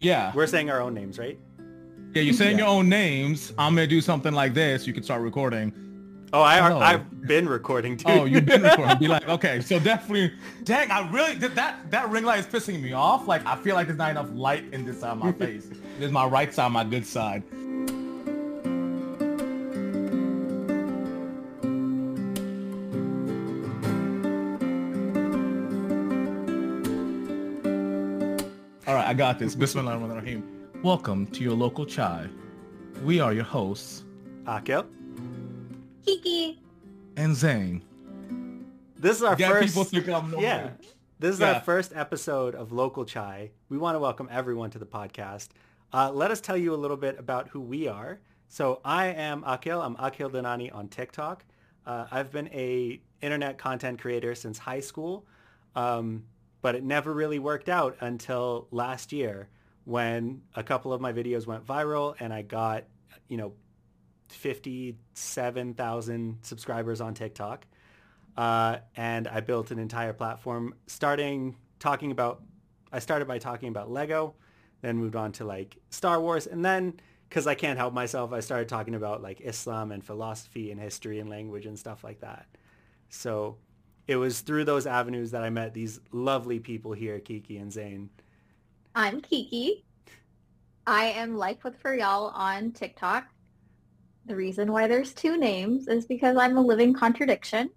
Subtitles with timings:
[0.00, 0.32] Yeah.
[0.34, 1.38] We're saying our own names, right?
[2.14, 2.64] Yeah, you're saying Yeah.
[2.64, 3.52] your own names.
[3.58, 4.86] I'm gonna do something like this.
[4.86, 5.72] You can start recording.
[6.32, 6.78] Oh, I Hello.
[6.80, 8.04] I've been recording too.
[8.08, 8.98] Oh, you've been recording.
[8.98, 10.32] Be like, okay, so definitely.
[10.62, 11.90] Dang, I really did that.
[11.90, 13.26] That ring light is pissing me off.
[13.26, 15.66] Like, I feel like there's not enough light in this side of my face.
[15.66, 17.42] This is my right side, my good side.
[29.10, 29.56] I got this.
[29.56, 30.84] Bismillahirrahmanirrahim.
[30.84, 32.28] Welcome to your local chai.
[33.02, 34.04] We are your hosts,
[34.46, 34.86] Akil.
[36.06, 36.62] Kiki.
[37.16, 37.82] and Zane.
[38.96, 39.66] This is our Yeah, first.
[39.66, 40.70] people think I'm no yeah.
[41.18, 41.54] This is Yeah.
[41.54, 43.50] our first episode of Local Chai.
[43.68, 45.48] We want to welcome everyone to the podcast.
[45.92, 48.20] Uh, let us tell you a little bit about who we are.
[48.46, 49.82] So I am Akil.
[49.82, 51.44] I'm Akil Danani on TikTok.
[51.84, 55.26] Uh, I've been a internet content creator since high school,
[55.74, 56.22] um,
[56.62, 59.48] but it never really worked out until last year
[59.84, 62.84] when a couple of my videos went viral and I got,
[63.28, 63.52] you know,
[64.28, 67.66] 57,000 subscribers on TikTok
[68.36, 72.42] uh, and I built an entire platform starting talking about,
[72.92, 74.34] I started by talking about Lego,
[74.82, 78.40] then moved on to like Star Wars, and then because I can't help myself, I
[78.40, 82.46] started talking about like Islam and philosophy and history and language and stuff like that.
[83.08, 83.56] So
[84.10, 88.10] it was through those avenues that I met these lovely people here, Kiki and Zane.
[88.92, 89.84] I'm Kiki.
[90.84, 93.28] I am Life with For Y'all on TikTok.
[94.26, 97.70] The reason why there's two names is because I'm a living contradiction.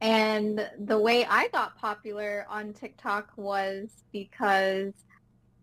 [0.00, 4.92] And the way I got popular on TikTok was because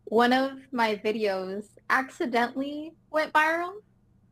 [0.05, 3.73] one of my videos accidentally went viral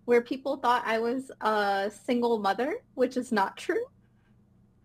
[0.06, 3.84] where people thought I was a single mother, which is not true.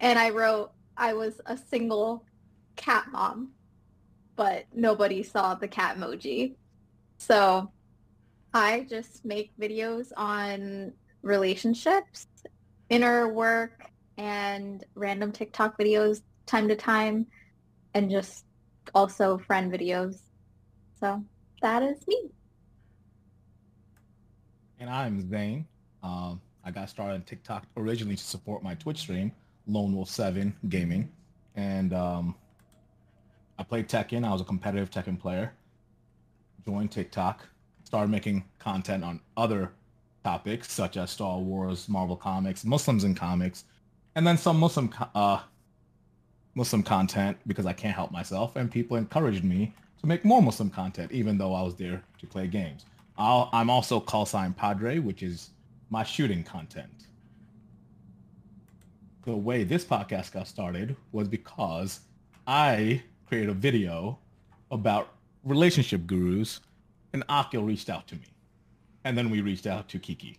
[0.01, 2.25] And I wrote I was a single
[2.77, 3.51] cat mom,
[4.37, 6.55] but nobody saw the cat emoji.
[7.19, 7.71] So
[8.53, 12.27] I just make videos on relationships,
[12.89, 17.27] inner work, and random TikTok videos time to time,
[17.95, 18.45] and just
[18.95, 20.19] also friend videos.
[21.01, 21.25] So
[21.63, 22.31] that is me.
[24.79, 25.67] And I'm Zane.
[26.03, 29.33] Um, I got started on TikTok originally to support my Twitch stream,
[29.67, 31.11] Lone Wolf Seven Gaming,
[31.57, 32.35] and um,
[33.59, 34.27] I played Tekken.
[34.27, 35.53] I was a competitive Tekken player.
[36.67, 37.47] Joined TikTok,
[37.85, 39.73] started making content on other
[40.23, 43.65] topics such as Star Wars, Marvel Comics, Muslims in comics,
[44.15, 45.41] and then some Muslim uh,
[46.55, 50.71] Muslim content because I can't help myself, and people encouraged me to make more Muslim
[50.71, 52.87] content, even though I was there to play games.
[53.17, 55.51] I'll, I'm also call sign Padre, which is
[55.91, 57.07] my shooting content.
[59.25, 62.01] The way this podcast got started was because
[62.47, 64.19] I created a video
[64.71, 65.09] about
[65.45, 66.61] relationship gurus,
[67.15, 68.27] and Akil reached out to me,
[69.05, 70.39] and then we reached out to Kiki.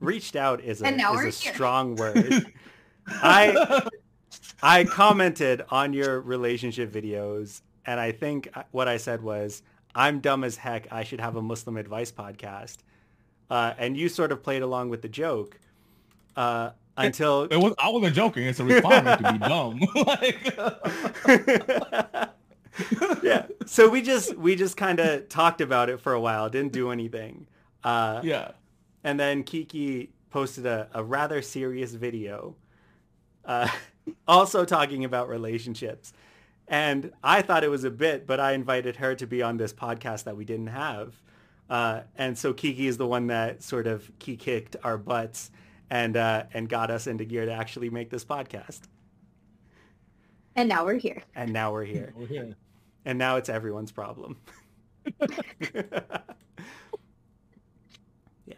[0.00, 2.46] Reached out is a, is a strong word.
[3.06, 3.86] I
[4.62, 9.62] I commented on your relationship videos, and I think what I said was,
[9.94, 10.90] "I'm dumb as heck.
[10.90, 12.78] I should have a Muslim advice podcast."
[13.50, 15.58] Uh, and you sort of played along with the joke
[16.36, 16.70] uh,
[17.06, 18.44] until It was I wasn't joking.
[18.44, 19.80] It's a requirement to be dumb.
[20.06, 20.56] like,
[23.22, 23.46] yeah.
[23.66, 26.90] So we just we just kind of talked about it for a while, didn't do
[26.90, 27.46] anything.
[27.82, 28.52] Uh, yeah.
[29.04, 32.54] and then Kiki posted a, a rather serious video,
[33.46, 33.68] uh,
[34.28, 36.12] also talking about relationships.
[36.68, 39.72] And I thought it was a bit, but I invited her to be on this
[39.72, 41.14] podcast that we didn't have.
[41.68, 45.50] Uh, and so Kiki is the one that sort of key kicked our butts
[45.90, 48.80] and uh, and got us into gear to actually make this podcast.
[50.56, 51.22] And now we're here.
[51.34, 52.12] And now we're here.
[52.16, 52.56] We're here.
[53.04, 54.36] And now it's everyone's problem.
[58.46, 58.54] yeah.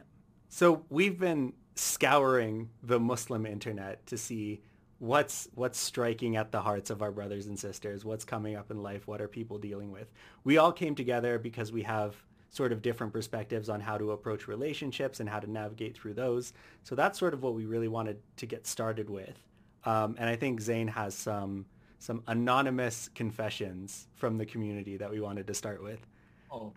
[0.49, 4.63] So we've been scouring the Muslim internet to see
[4.99, 8.83] what's what's striking at the hearts of our brothers and sisters, what's coming up in
[8.83, 10.11] life, what are people dealing with.
[10.45, 12.17] We all came together because we have
[12.53, 16.53] sort of different perspectives on how to approach relationships and how to navigate through those.
[16.85, 19.43] So that's sort of what we really wanted to get started with.
[19.85, 21.67] Um, and I think Zane has some
[21.99, 26.05] some anonymous confessions from the community that we wanted to start with.
[26.51, 26.73] Oh.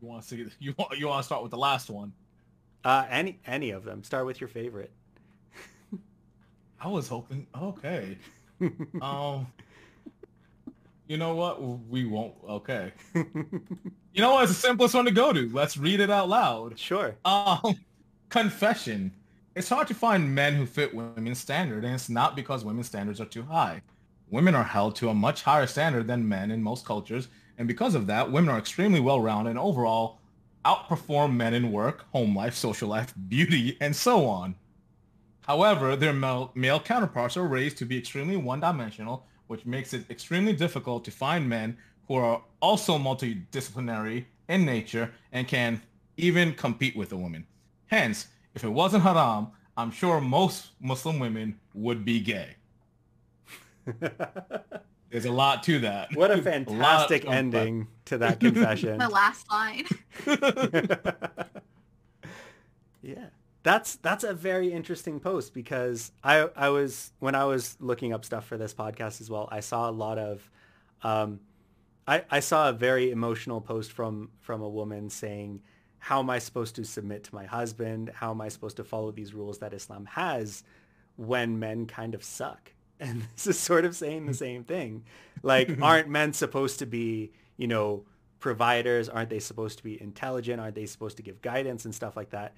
[0.00, 0.46] You want to see?
[0.58, 2.12] You want you want to start with the last one?
[2.84, 4.02] Uh, any any of them.
[4.02, 4.90] Start with your favorite.
[6.80, 7.46] I was hoping.
[7.60, 8.18] Okay.
[9.00, 9.46] um.
[11.08, 11.62] You know what?
[11.88, 12.34] We won't.
[12.48, 12.92] Okay.
[14.12, 14.44] You know what?
[14.44, 15.48] It's the simplest one to go to.
[15.50, 16.78] Let's read it out loud.
[16.78, 17.16] sure.
[17.24, 17.76] Um,
[18.30, 19.12] confession.
[19.54, 23.20] It's hard to find men who fit women's standard, and it's not because women's standards
[23.20, 23.82] are too high.
[24.28, 27.94] Women are held to a much higher standard than men in most cultures, And because
[27.94, 30.18] of that, women are extremely well-rounded and overall
[30.64, 34.56] outperform men in work, home life, social life, beauty, and so on.
[35.42, 40.52] However, their male, male counterparts are raised to be extremely one-dimensional, which makes it extremely
[40.52, 41.76] difficult to find men
[42.08, 45.82] who are also multidisciplinary in nature and can
[46.16, 47.46] even compete with a woman.
[47.86, 52.56] Hence, if it wasn't haram, I'm sure most Muslim women would be gay.
[55.10, 56.08] There's a lot to that.
[56.14, 58.98] What a fantastic a ending to that confession.
[58.98, 59.86] the last line.
[63.02, 63.26] yeah.
[63.66, 68.24] That's that's a very interesting post because I I was when I was looking up
[68.24, 70.48] stuff for this podcast as well, I saw a lot of
[71.02, 71.40] um
[72.06, 75.62] I, I saw a very emotional post from from a woman saying,
[75.98, 78.12] How am I supposed to submit to my husband?
[78.14, 80.62] How am I supposed to follow these rules that Islam has
[81.16, 82.72] when men kind of suck?
[83.00, 85.04] And this is sort of saying the same thing.
[85.42, 88.04] Like, aren't men supposed to be, you know,
[88.38, 89.08] providers?
[89.08, 90.60] Aren't they supposed to be intelligent?
[90.60, 92.54] Aren't they supposed to give guidance and stuff like that?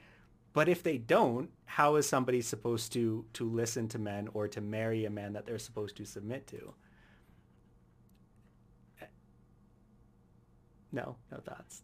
[0.52, 4.60] But if they don't, how is somebody supposed to to listen to men or to
[4.60, 6.74] marry a man that they're supposed to submit to?
[10.90, 11.82] No, no thoughts.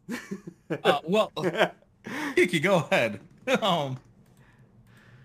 [0.83, 1.31] uh, well,
[2.35, 3.21] Kiki, go ahead.
[3.63, 3.99] um,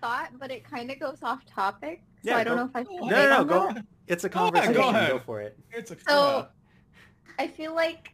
[0.02, 2.02] Thought, but it kind of goes off topic.
[2.24, 3.02] So yeah, I don't go, know if I should.
[3.02, 3.82] No, no, no, go.
[4.08, 4.74] It's a conversation.
[4.74, 5.58] Go, ahead, go, go for it.
[5.72, 5.98] It's a.
[6.08, 6.48] So,
[7.38, 8.14] I feel like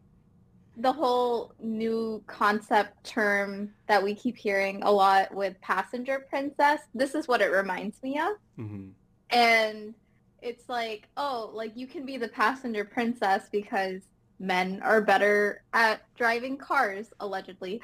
[0.77, 6.81] the whole new concept term that we keep hearing a lot with passenger princess.
[6.93, 8.37] This is what it reminds me of.
[8.59, 8.89] Mm-hmm.
[9.29, 9.93] And
[10.41, 14.01] it's like, oh, like you can be the passenger princess because
[14.39, 17.81] men are better at driving cars, allegedly.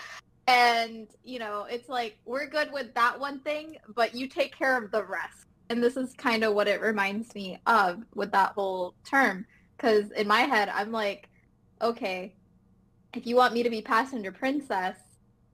[0.47, 4.77] And, you know, it's like, we're good with that one thing, but you take care
[4.77, 5.45] of the rest.
[5.69, 9.45] And this is kind of what it reminds me of with that whole term.
[9.77, 11.29] Because in my head, I'm like,
[11.81, 12.35] okay,
[13.13, 14.97] if you want me to be passenger princess,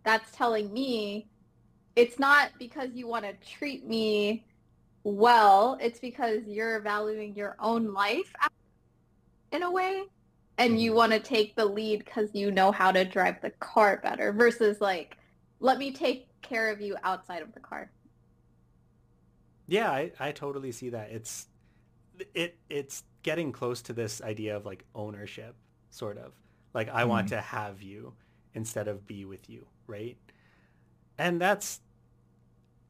[0.03, 1.27] that's telling me
[1.95, 4.45] it's not because you want to treat me
[5.03, 8.33] well, it's because you're valuing your own life
[9.51, 10.03] in a way
[10.57, 10.97] and you mm-hmm.
[10.97, 14.81] want to take the lead because you know how to drive the car better versus
[14.81, 15.17] like
[15.59, 17.89] let me take care of you outside of the car.
[19.67, 21.09] Yeah i, I totally see that.
[21.11, 21.47] It's
[22.33, 25.55] it it's getting close to this idea of like ownership
[25.89, 26.33] sort of
[26.73, 27.07] like i mm.
[27.07, 27.35] want mm-hmm.
[27.35, 28.13] to have you
[28.53, 30.17] instead of be with you right
[31.17, 31.81] and that's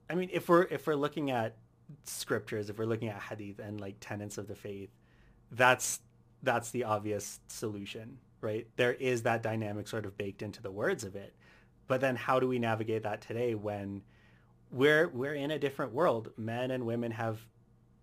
[0.09, 1.55] i mean if we're if we're looking at
[2.03, 4.89] scriptures if we're looking at hadith and like tenets of the faith
[5.51, 6.01] that's
[6.43, 8.67] that's the obvious solution, right?
[8.75, 11.33] There is that dynamic sort of baked into the words of it.
[11.87, 14.01] But then how do we navigate that today when
[14.71, 16.31] we're we're in a different world?
[16.37, 17.39] Men and women have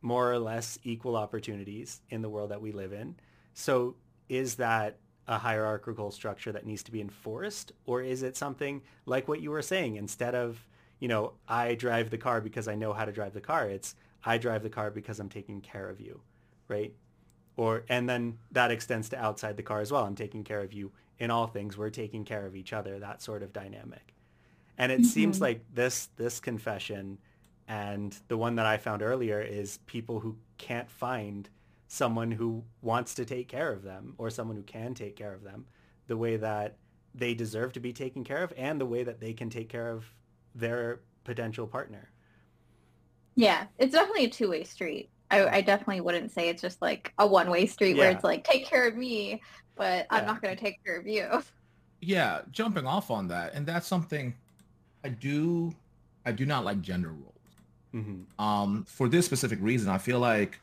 [0.02, 3.16] more or less equal opportunities in the world that we live in.
[3.54, 3.96] So
[4.28, 9.26] is that a hierarchical structure that needs to be enforced or is it something like
[9.26, 10.66] what you were saying instead of,
[11.00, 13.94] you know, I drive the car because I know how to drive the car, it's
[14.24, 16.20] I drive the car because I'm taking care of you,
[16.68, 16.94] right?
[17.56, 20.72] or and then that extends to outside the car as well i'm taking care of
[20.72, 24.14] you in all things we're taking care of each other that sort of dynamic
[24.78, 25.04] and it mm-hmm.
[25.04, 27.18] seems like this this confession
[27.68, 31.48] and the one that i found earlier is people who can't find
[31.88, 35.42] someone who wants to take care of them or someone who can take care of
[35.42, 35.66] them
[36.06, 36.76] the way that
[37.14, 39.90] they deserve to be taken care of and the way that they can take care
[39.90, 40.04] of
[40.54, 42.10] their potential partner
[43.36, 47.26] yeah it's definitely a two-way street I, I definitely wouldn't say it's just like a
[47.26, 48.02] one way street yeah.
[48.02, 49.42] where it's like take care of me,
[49.74, 51.42] but I'm not going to take care of you.
[52.00, 54.34] Yeah, jumping off on that, and that's something
[55.02, 55.74] I do.
[56.26, 57.30] I do not like gender roles.
[57.94, 58.44] Mm-hmm.
[58.44, 60.60] Um, for this specific reason, I feel like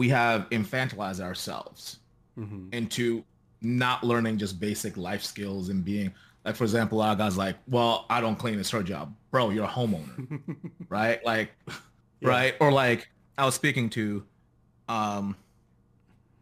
[0.00, 1.98] we have infantilized ourselves
[2.38, 2.68] mm-hmm.
[2.72, 3.22] into
[3.60, 6.10] not learning just basic life skills and being
[6.42, 9.14] like, for example, of guys like, well, I don't clean, it's her job.
[9.30, 10.40] Bro, you're a homeowner,
[10.88, 11.22] right?
[11.22, 12.30] Like, yeah.
[12.30, 12.54] right?
[12.60, 14.24] Or like, I was speaking to
[14.88, 15.36] um,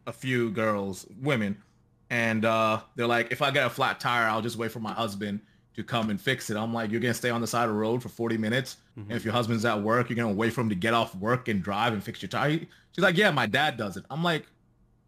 [0.07, 1.61] a few girls, women,
[2.09, 4.93] and uh, they're like, if I get a flat tire, I'll just wait for my
[4.93, 5.41] husband
[5.75, 6.55] to come and fix it.
[6.55, 9.11] I'm like, you're gonna stay on the side of the road for 40 minutes, mm-hmm.
[9.11, 11.49] and if your husband's at work, you're gonna wait for him to get off work
[11.49, 12.61] and drive and fix your tire.
[12.91, 14.05] She's like, yeah, my dad does it.
[14.09, 14.45] I'm like,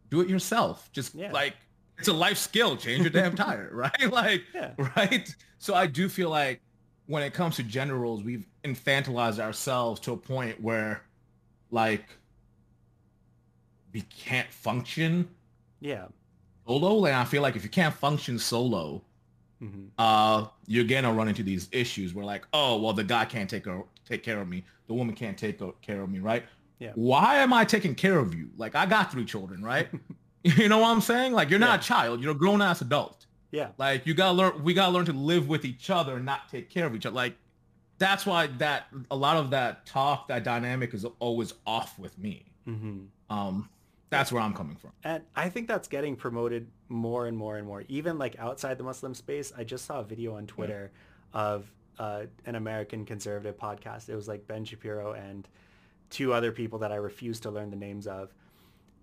[0.10, 0.90] do it yourself.
[0.92, 1.32] Just yeah.
[1.32, 1.56] like
[1.98, 2.78] it's a life skill.
[2.78, 3.92] Change your damn tire, right?
[4.12, 4.74] Like, yeah.
[4.96, 5.34] right.
[5.58, 6.62] So I do feel like
[7.08, 11.04] when it comes to gender roles, we've infantilized ourselves to a point where
[11.72, 12.06] like
[13.94, 15.28] we can't function
[15.80, 16.06] yeah
[16.68, 19.02] solo like i feel like if you can't function solo
[19.62, 19.86] mm-hmm.
[19.98, 23.66] uh you're gonna run into these issues where like oh well the guy can't take
[24.06, 26.44] take care of me the woman can't take care of me right
[26.82, 29.88] yeah why am i taking care of you like i got three children right
[30.44, 31.34] You know what I'm saying?
[31.34, 31.76] Like you're not Yeah.
[31.76, 33.28] a child, you're a grown ass adult.
[33.52, 33.68] Yeah.
[33.78, 36.68] Like you gotta learn we gotta learn to live with each other and not take
[36.72, 37.16] care of each other.
[37.16, 37.36] Like
[38.00, 42.46] that's why that a lot of that talk, that dynamic is always off with me.
[42.66, 43.70] hmm Um
[44.10, 44.94] that's where I'm coming from.
[45.04, 47.84] And I think that's getting promoted more and more and more.
[47.88, 50.92] Even like outside the Muslim space, I just saw a video on Twitter
[51.34, 54.10] of uh, an American conservative podcast.
[54.10, 55.48] It was like Ben Shapiro and
[56.12, 58.34] two other people that I refuse to learn the names of.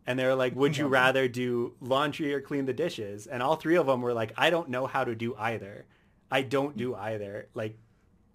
[0.06, 3.26] And they were like, would you rather do laundry or clean the dishes?
[3.26, 5.84] And all three of them were like, I don't know how to do either.
[6.30, 7.48] I don't do either.
[7.54, 7.76] Like,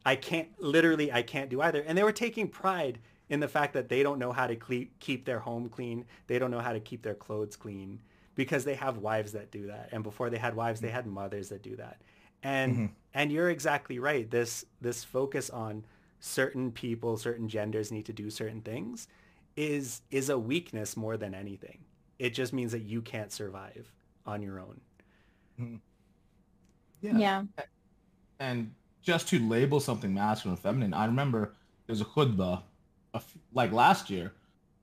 [0.05, 1.81] I can't, literally, I can't do either.
[1.81, 2.99] And they were taking pride
[3.29, 6.05] in the fact that they don't know how to cle- keep their home clean.
[6.27, 8.01] They don't know how to keep their clothes clean
[8.35, 9.89] because they have wives that do that.
[9.93, 12.01] And before they had wives, they had mothers that do that.
[12.43, 12.89] And Mhm.
[13.13, 14.29] and you're exactly right.
[14.29, 15.85] This this focus on
[16.23, 19.07] certain people, certain genders need to do certain things
[19.55, 21.79] is is a weakness more than anything.
[22.17, 23.91] It just means that you can't survive
[24.25, 24.79] on your own.
[27.01, 27.43] Yeah.
[28.39, 31.53] And just to label something masculine or feminine, I remember
[31.87, 32.63] there's a khutbah,
[33.13, 34.31] a f- like last year,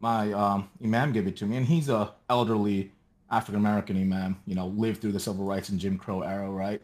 [0.01, 2.93] my um, imam gave it to me, and he's a elderly
[3.31, 6.83] African American imam, you know, lived through the civil rights and Jim Crow era, right?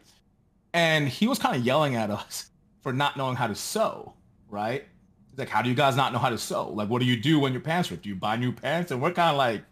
[0.72, 4.14] And he was kind of yelling at us for not knowing how to sew,
[4.48, 4.84] right?
[5.30, 6.68] He's like, how do you guys not know how to sew?
[6.70, 8.02] Like, what do you do when your pants rip?
[8.02, 8.90] Do you buy new pants?
[8.90, 9.62] And we're kind of like,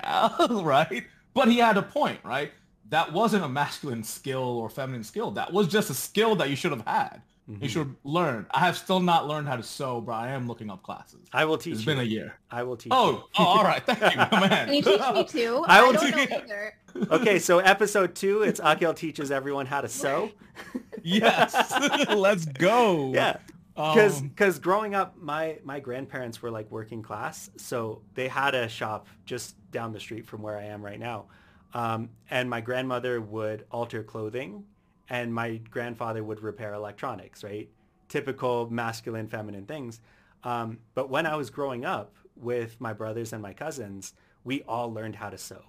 [0.00, 1.04] yeah, right?
[1.34, 2.52] But he had a point, right?
[2.88, 5.30] That wasn't a masculine skill or feminine skill.
[5.32, 7.22] That was just a skill that you should have had.
[7.46, 7.68] You Mhm.
[7.68, 8.46] should have learned.
[8.52, 11.26] I have still not learned how to sew, but I am looking up classes.
[11.32, 11.86] I will teach It's you.
[11.86, 12.34] been a year.
[12.50, 13.84] I will teach Oh, oh, all right.
[13.84, 14.66] Thank you, my man.
[14.66, 15.64] Can you teach me too?
[15.66, 16.74] I will don't teach- know either.
[16.94, 17.06] you.
[17.10, 20.30] Okay, so episode two, it's Akil teaches everyone how to sew.
[21.02, 21.54] yes,
[22.14, 23.12] let's go.
[23.14, 23.36] Yeah.
[23.74, 28.54] Because Um, because growing up my my grandparents were like working class so they had
[28.54, 31.26] a shop just down the street from where i am right now.
[31.72, 34.64] Um, and my grandmother would alter clothing
[35.08, 37.68] and my grandfather would repair electronics right?
[38.08, 40.00] Typical masculine feminine things.
[40.42, 44.92] Um, but when i was growing up with my brothers and my cousins we all
[44.92, 45.62] learned how to sew.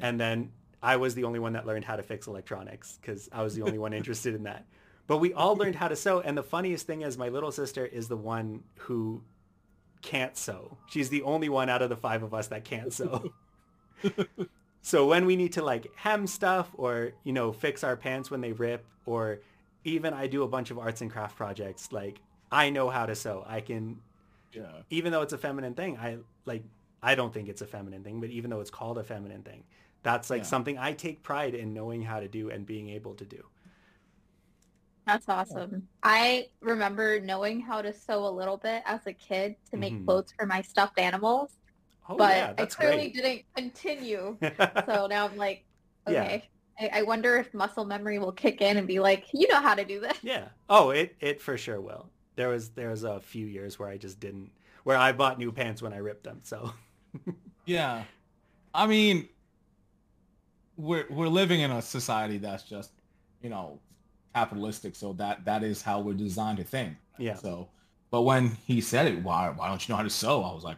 [0.00, 3.42] And then i was the only one that learned how to fix electronics because i
[3.42, 4.66] was the only one interested in that
[5.08, 6.20] but we all learned how to sew.
[6.20, 9.22] And the funniest thing is my little sister is the one who
[10.02, 10.78] can't sew.
[10.86, 13.32] She's the only one out of the five of us that can't sew.
[14.82, 18.40] so when we need to like hem stuff or, you know, fix our pants when
[18.40, 19.40] they rip or
[19.84, 22.20] even I do a bunch of arts and craft projects, like
[22.52, 23.44] I know how to sew.
[23.46, 23.98] I can,
[24.52, 24.66] yeah.
[24.90, 26.62] even though it's a feminine thing, I like,
[27.02, 29.64] I don't think it's a feminine thing, but even though it's called a feminine thing,
[30.02, 30.46] that's like Yeah.
[30.46, 33.44] something I take pride in knowing how to do and being able to do.
[35.08, 35.88] That's awesome.
[36.04, 40.06] I remember knowing how to sew a little bit as a kid to make Mhm.
[40.06, 41.58] clothes for my stuffed animals,
[42.08, 43.14] Oh but yeah, I that's clearly great.
[43.14, 44.40] didn't continue.
[44.88, 45.66] so now I'm like,
[46.06, 46.12] Yeah.
[46.12, 46.50] okay.
[46.80, 49.74] I, I wonder if muscle memory will kick in and be like, you know how
[49.76, 50.18] to do this.
[50.22, 50.48] Yeah.
[50.68, 52.10] Oh, it it for sure will.
[52.36, 54.52] There was there was a few years where I just didn't
[54.84, 56.40] where I bought new pants when I ripped them.
[56.42, 56.72] So
[57.66, 58.06] Yeah.
[58.74, 59.28] I mean,
[60.76, 62.92] we're we're living in a society that's just,
[63.42, 63.80] you know,
[64.34, 64.94] capitalistic.
[64.96, 66.94] So that that is how we're designed to think.
[67.18, 67.34] yeah.
[67.34, 67.68] So,
[68.10, 70.42] but when he said it, why why don't you know how to sew?
[70.42, 70.76] I was like,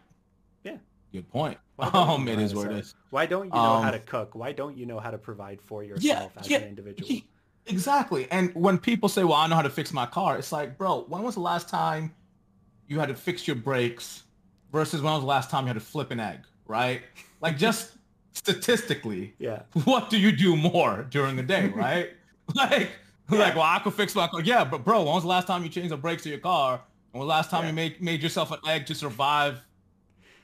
[0.64, 0.76] Yeah.
[1.12, 1.58] good point.
[1.76, 2.94] Why don't you Um, it how is what it is.
[3.10, 4.34] Why don't you know how Um, to cook?
[4.34, 7.08] Why don't you know how to provide for Yeah, yourself as yeah, an individual?
[7.08, 7.24] He-
[7.66, 8.30] exactly.
[8.30, 11.04] And when people say, "Well, I know how to fix my car," it's like, bro,
[11.08, 12.14] when was the last time
[12.86, 14.24] you had to fix your brakes
[14.72, 17.02] versus when was the last time you had to flip an egg, right?
[17.40, 17.92] Like just
[18.32, 19.62] statistically, yeah.
[19.84, 22.10] what do you do more during the day, right?
[22.54, 22.90] like,
[23.38, 24.40] like, well, I could fix my car.
[24.42, 26.80] Yeah, but bro, when was the last time you changed the brakes to your car?
[27.12, 27.68] When was the last time Yeah.
[27.70, 29.60] you made made yourself an egg to survive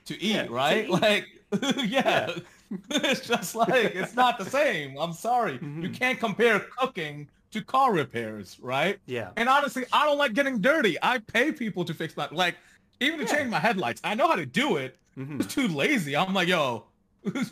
[0.06, 0.84] to eat, Yeah, to right?
[0.84, 0.90] eat.
[0.90, 1.26] Like,
[1.84, 2.30] yeah.
[2.90, 4.96] it's just like it's not the same.
[4.98, 5.54] I'm sorry.
[5.54, 5.94] You Mhm.
[5.98, 8.98] can't compare cooking to car repairs, right?
[9.06, 9.30] Yeah.
[9.36, 10.96] And honestly, I don't like getting dirty.
[11.02, 12.56] I pay people to fix my like
[13.00, 14.00] even to change my headlights.
[14.02, 14.96] I know how to do it.
[15.16, 15.40] Mhm.
[15.40, 16.16] I'm too lazy.
[16.16, 16.86] I'm like, yo,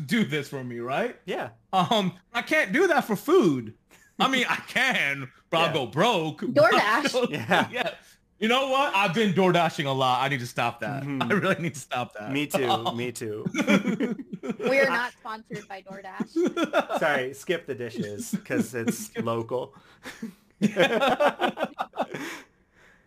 [0.07, 1.17] do this for me, right?
[1.27, 1.51] Yeah.
[1.73, 3.75] Um, I can't do that for food.
[4.21, 5.65] I mean, I can, but Yeah.
[5.67, 6.41] I'll go broke.
[6.43, 7.31] DoorDash.
[7.31, 7.69] Yeah.
[7.73, 7.91] yeah.
[8.39, 8.95] You know what?
[8.95, 10.21] I've been door dashing a lot.
[10.23, 11.03] I need to stop that.
[11.05, 11.23] Mhm.
[11.23, 12.31] I really need to stop that.
[12.33, 12.93] Me too.
[12.95, 13.45] Me too.
[14.59, 16.99] We are not sponsored by DoorDash.
[16.99, 19.75] Sorry, SkipTheDishes because it's local.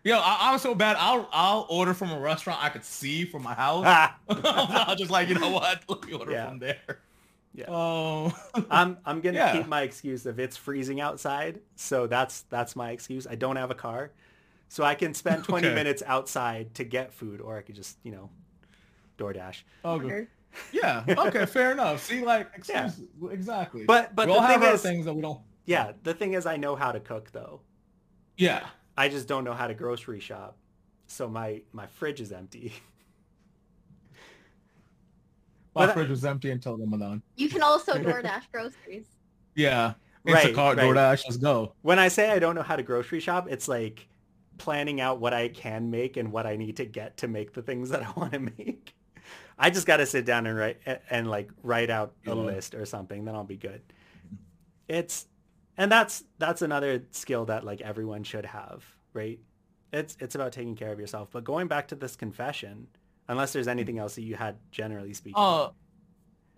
[0.04, 0.96] Yo, I, I'm so bad.
[0.98, 3.84] I'll I'll order from a restaurant I could see from my house.
[3.86, 4.16] Ah,
[4.86, 5.82] I'll just like, you know what?
[5.88, 6.48] Let me order Yeah.
[6.48, 7.00] from there.
[7.58, 7.64] Yeah.
[7.70, 8.32] Oh.
[8.70, 9.52] I'm I'm gonna Yeah.
[9.52, 13.26] keep my excuse of it's freezing outside, so that's that's my excuse.
[13.26, 14.12] I don't have a car,
[14.68, 15.74] so I can spend 20 Okay.
[15.74, 18.30] minutes outside to get food, or I could just you know,
[19.18, 19.62] DoorDash.
[19.84, 20.04] oh, good.
[20.10, 20.28] Order.
[20.72, 21.04] Yeah.
[21.08, 21.46] Okay.
[21.56, 22.04] fair enough.
[22.04, 22.86] See, like, Yeah.
[22.86, 23.84] excuse, exactly.
[23.84, 25.40] But but we all the have thing our is, things that we don't.
[25.66, 27.60] yeah, the thing is, I know how to cook though.
[28.36, 28.66] Yeah.
[28.96, 30.56] I just don't know how to grocery shop.
[31.08, 32.72] So my my fridge is empty.
[35.78, 37.22] My But- fridge was empty until Ramadan.
[37.36, 39.06] You can also DoorDash groceries.
[39.54, 39.94] Yeah.
[40.24, 40.78] Right, Instacart, right.
[40.78, 41.74] DoorDash, let's go.
[41.82, 44.08] When I say I don't know how to grocery shop, it's like
[44.58, 47.62] planning out what I can make and what I need to get to make the
[47.62, 48.94] things that I want to make.
[49.58, 52.34] I just got to sit down and write and, and like write out a Yeah.
[52.34, 53.80] list or something, then I'll be good.
[54.88, 55.26] It's
[55.76, 59.38] and that's that's another skill that like everyone should have, right?
[59.92, 61.28] It's it's about taking care of yourself.
[61.30, 62.88] But going back to this confession,
[63.28, 65.34] unless there's anything else that you had generally speaking.
[65.36, 65.68] Uh,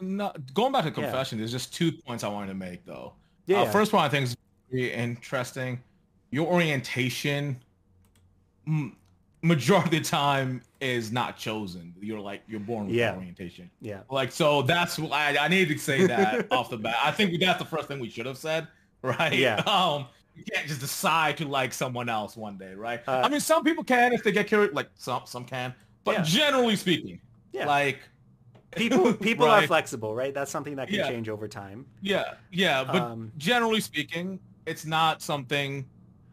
[0.01, 0.95] no, going back to Yeah.
[0.95, 3.15] confession, there's just two points I wanted to make though.
[3.47, 4.37] yeah, Uh, first one I think is
[4.71, 5.81] very interesting.
[6.31, 7.61] Your orientation,
[8.67, 8.97] m-
[9.43, 11.95] majority of the time, is not chosen.
[12.01, 13.15] You're like you're born with Yeah.
[13.17, 13.71] orientation.
[13.81, 14.01] yeah.
[14.11, 16.97] Like so, that's why I, I needed to say that off the bat.
[17.05, 18.69] I think that's the first thing we should have said,
[19.03, 19.33] right?
[19.35, 19.57] Yeah.
[19.67, 23.01] Um, you can't just decide to like someone else one day, right?
[23.07, 24.73] Uh, I mean, some people can if they get curious.
[24.73, 25.75] Like some some can,
[26.05, 26.23] but Yeah.
[26.23, 27.21] generally speaking,
[27.53, 27.67] Yeah.
[27.67, 28.01] like
[28.73, 30.33] People people are flexible, right?
[30.33, 31.09] That's something that can Yeah.
[31.09, 31.87] change over time.
[32.03, 35.89] Yeah, yeah, but Um, generally speaking, it's not something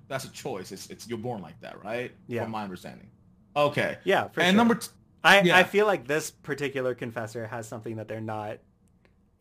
[0.07, 0.71] that's a choice.
[0.71, 2.11] It's it's you're born like that, right?
[2.27, 2.43] Yeah.
[2.43, 3.09] From my understanding.
[3.55, 3.97] Okay.
[4.03, 4.55] Yeah, for and sure.
[4.57, 4.89] number t-
[5.23, 5.57] I, yeah.
[5.57, 8.59] I feel like this particular confessor has something that they're not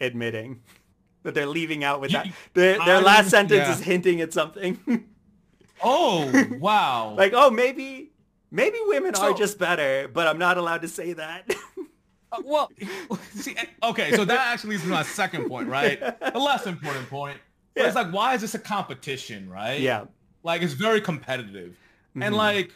[0.01, 0.63] admitting,
[1.23, 2.29] that they're leaving out with that.
[2.55, 3.73] Their, their I last sentence yeah.
[3.73, 4.79] is hinting at something.
[5.85, 7.15] oh wow.
[7.17, 8.13] like, oh, maybe
[8.51, 11.53] maybe women are just better, but I'm not allowed to say that.
[12.33, 12.73] Uh, well,
[13.35, 16.01] see, okay, so that actually leads to my second point, right?
[16.01, 17.39] The less important point.
[17.73, 17.87] But Yeah.
[17.87, 19.79] It's like, why is this a competition, right?
[19.81, 20.07] yeah.
[20.43, 21.77] Like, it's very competitive.
[22.17, 22.25] Mhm.
[22.27, 22.73] And like,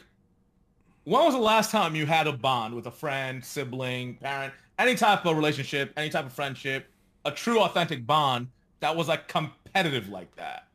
[1.03, 4.95] when was the last time you had a bond with a friend, sibling, parent, any
[4.95, 6.87] type of relationship, any type of friendship,
[7.25, 8.47] a true authentic bond
[8.79, 10.67] that was like competitive like that?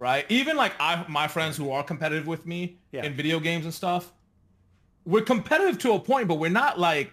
[0.00, 0.26] Right?
[0.28, 3.04] Even like I my friends who are competitive with me Yeah.
[3.04, 4.12] in video games and stuff,
[5.08, 7.10] we're competitive to a point, but we're not like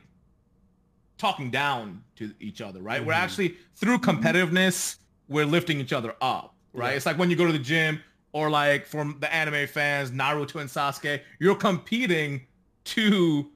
[1.17, 3.03] talking down to each other, right?
[3.05, 3.17] We're Mhm.
[3.17, 4.97] actually through competitiveness,
[5.29, 6.89] we're lifting each other up, right?
[6.91, 6.95] Yeah.
[6.97, 8.01] It's like when you go to the gym
[8.34, 12.45] or like from the anime fans, Naruto and Sasuke, you're competing
[12.86, 13.49] to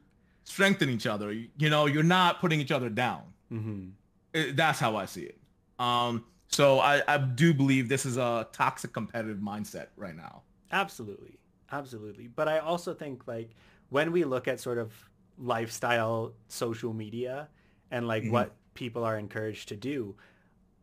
[0.45, 1.33] strengthen each other.
[1.33, 3.23] You, know, you're not putting each other down.
[3.51, 3.91] Mhm.
[4.33, 5.37] It- that's how I see it.
[5.79, 10.43] Um, so I, I do believe this is a toxic competitive mindset right now.
[10.71, 11.37] Absolutely.
[11.71, 12.27] Absolutely.
[12.27, 13.49] But I also think like
[13.89, 14.93] when we look at sort of
[15.37, 17.49] lifestyle social media
[17.91, 18.31] and like Mhm.
[18.31, 20.15] what people are encouraged to do,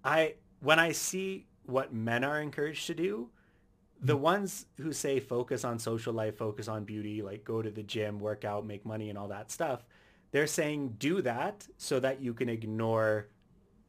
[0.05, 3.31] I when I see what men are encouraged to do,
[4.01, 7.83] the ones who say focus on social life, focus on beauty, like go to the
[7.83, 9.85] gym, work out, make money and all that stuff,
[10.31, 13.29] they're saying do that so that you can ignore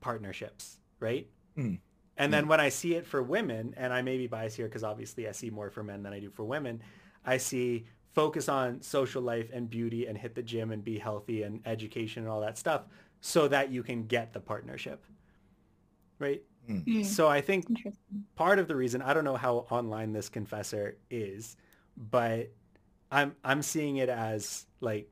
[0.01, 1.29] partnerships, right?
[1.57, 1.79] Mm.
[2.17, 4.83] And then when I see it for women, and I may be biased here because
[4.83, 6.81] obviously I see more for men than I do for women,
[7.25, 7.85] I see
[8.17, 12.23] focus on social life and beauty and hit the gym and be healthy and education
[12.23, 12.81] and all that stuff
[13.21, 15.05] so that you can get the partnership.
[16.19, 16.41] Right?
[16.67, 17.67] Hmm, So I think
[18.35, 21.57] part of the reason I don't know how online this confessor is,
[21.95, 22.51] but
[23.11, 25.11] I'm I'm seeing it as like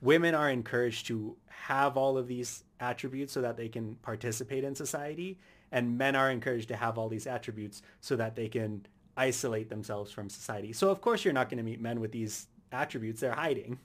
[0.00, 4.74] women are encouraged to have all of these attributes so that they can participate in
[4.74, 5.38] society
[5.72, 10.10] and men are encouraged to have all these attributes so that they can isolate themselves
[10.10, 10.72] from society.
[10.72, 13.78] So of course you're not going to meet men with these attributes they're hiding.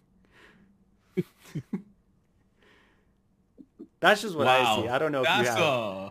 [4.00, 4.88] That's just what I see.
[4.88, 5.60] I don't know if you have.
[5.60, 6.10] uh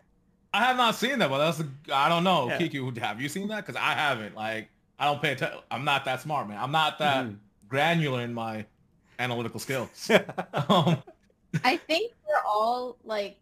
[0.53, 2.49] I have not seen that, but that's a, I don't know.
[2.49, 2.57] Yeah.
[2.57, 3.67] Kiki, have you seen that?
[3.67, 4.35] Because I haven't.
[4.35, 5.59] Like, I don't pay attention.
[5.71, 6.57] I'm not that smart, man.
[6.59, 7.37] I'm not that Mhm.
[7.69, 8.65] granular in my
[9.19, 10.11] analytical skills.
[10.71, 11.03] um,
[11.63, 13.37] I think we're all like,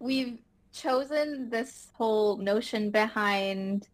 [0.00, 0.38] we've
[0.72, 3.86] chosen this whole notion behind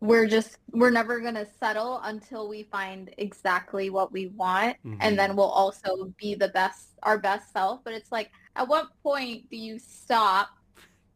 [0.00, 4.76] we're just, we're never going to settle until we find exactly what we want.
[4.84, 4.98] Mhm.
[5.00, 7.82] And then we'll also be the best, our best self.
[7.84, 10.50] But it's like, at what point do you stop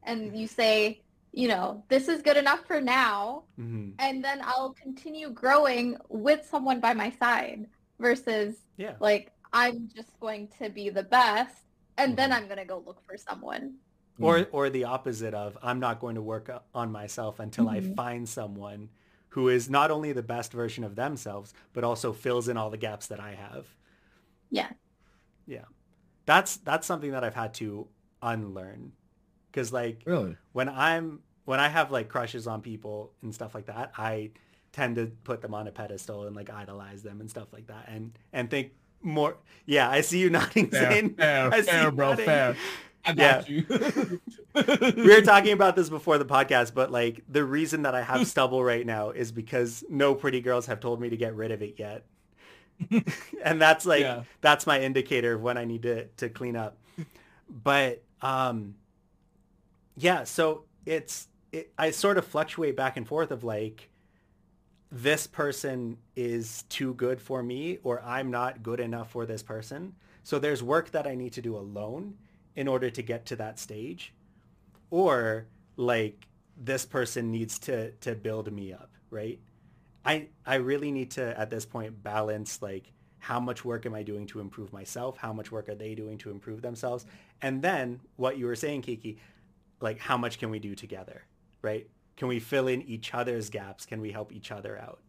[0.02, 3.44] and you say, you know, this is good enough for now.
[3.58, 3.94] Mhm.
[3.98, 7.66] And then I'll continue growing with someone by my side
[7.98, 8.94] versus Yeah.
[8.98, 11.54] like I'm just going to be the best
[11.98, 12.36] and then Mhm.
[12.36, 13.74] I'm going to go look for someone.
[14.20, 17.94] Or or the opposite of I'm not going to work on myself until I Mhm.
[17.96, 18.90] find someone
[19.30, 22.76] who is not only the best version of themselves but also fills in all the
[22.76, 23.66] gaps that I have.
[24.50, 24.70] Yeah.
[25.46, 25.64] Yeah.
[26.26, 27.88] That's that's something that I've had to
[28.22, 28.92] unlearn
[29.52, 30.37] cuz like really?
[30.52, 34.30] when I'm when I have like crushes on people and stuff like that, I
[34.72, 37.87] tend to put them on a pedestal and like idolize them and stuff like that
[37.88, 39.37] and and think more.
[39.66, 42.26] Yeah, I see you nodding, Fair, fair, I see fair, you bro, nodding.
[42.26, 42.56] fair.
[43.04, 43.64] I got you.
[44.54, 48.26] we were talking about this before the podcast, but like the reason that I have
[48.26, 51.62] stubble right now is because no pretty girls have told me to get rid of
[51.62, 52.04] it yet.
[53.44, 54.22] and that's like Yeah.
[54.40, 56.78] that's my indicator of when I need to to clean up.
[57.48, 58.74] But um
[59.96, 63.88] yeah, so it's it, I sort of fluctuate back and forth of like
[64.92, 69.94] this person is too good for me or I'm not good enough for this person.
[70.22, 72.14] So there's work that I need to do alone
[72.56, 74.12] in order to get to that stage
[74.90, 79.38] or like this person needs to to build me up, right?
[80.04, 84.02] I I really need to at this point balance like how much work am I
[84.02, 85.18] doing to improve myself?
[85.18, 87.06] How much work are they doing to improve themselves?
[87.42, 89.18] And then what you were saying, Kiki,
[89.80, 91.24] like how much can we do together,
[91.62, 91.88] right?
[92.16, 93.86] Can we fill in each other's gaps?
[93.86, 95.00] Can we help each other out?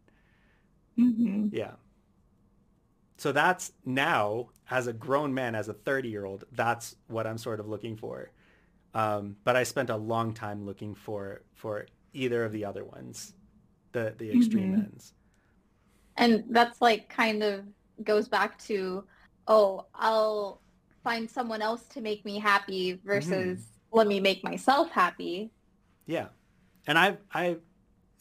[0.96, 1.72] hmm Yeah.
[3.16, 7.38] So that's now, as a grown man, as a 30 year old, that's what I'm
[7.38, 8.30] sort of looking for.
[8.94, 13.34] Um, but I spent a long time looking for for either of the other ones,
[13.92, 14.78] the the extreme Mhm.
[14.78, 15.14] ends.
[16.16, 17.64] And that's like kind of
[18.02, 19.06] goes back to,
[19.46, 20.62] oh, I'll
[21.04, 25.52] find someone else to make me happy versus let me make myself happy.
[26.06, 26.28] Yeah.
[26.86, 27.58] And I've I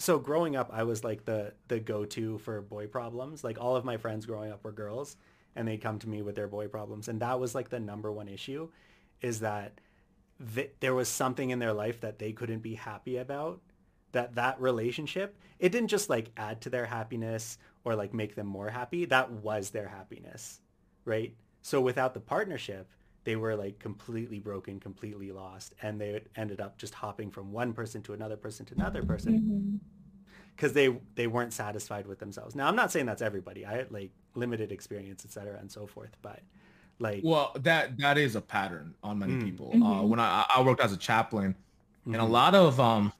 [0.01, 3.43] so growing up I was like the the go-to for boy problems.
[3.43, 5.15] Like all of my friends growing up were girls
[5.55, 7.07] and they'd come to me with their boy problems.
[7.07, 8.69] And that was like the number one issue
[9.21, 9.79] is that
[10.55, 13.61] th- there was something in their life that they couldn't be happy about
[14.13, 18.47] that that relationship it didn't just like add to their happiness or like make them
[18.47, 19.05] more happy.
[19.05, 20.61] That was their happiness
[21.05, 21.35] right?
[21.61, 22.89] So without the partnership
[23.23, 27.73] they were like completely broken completely lost and they ended up just hopping from one
[27.73, 29.41] person to another person to another person
[30.55, 33.91] because they they weren't satisfied with themselves now i'm not saying that's everybody i had
[33.91, 36.41] like limited experience etc and so forth but
[36.99, 39.43] like well, that that is a pattern on many Mm.
[39.43, 39.77] people.
[39.81, 40.07] Uh, Mhm.
[40.07, 41.55] when I I worked as a chaplain,
[42.11, 43.13] and a mhm, lot of um,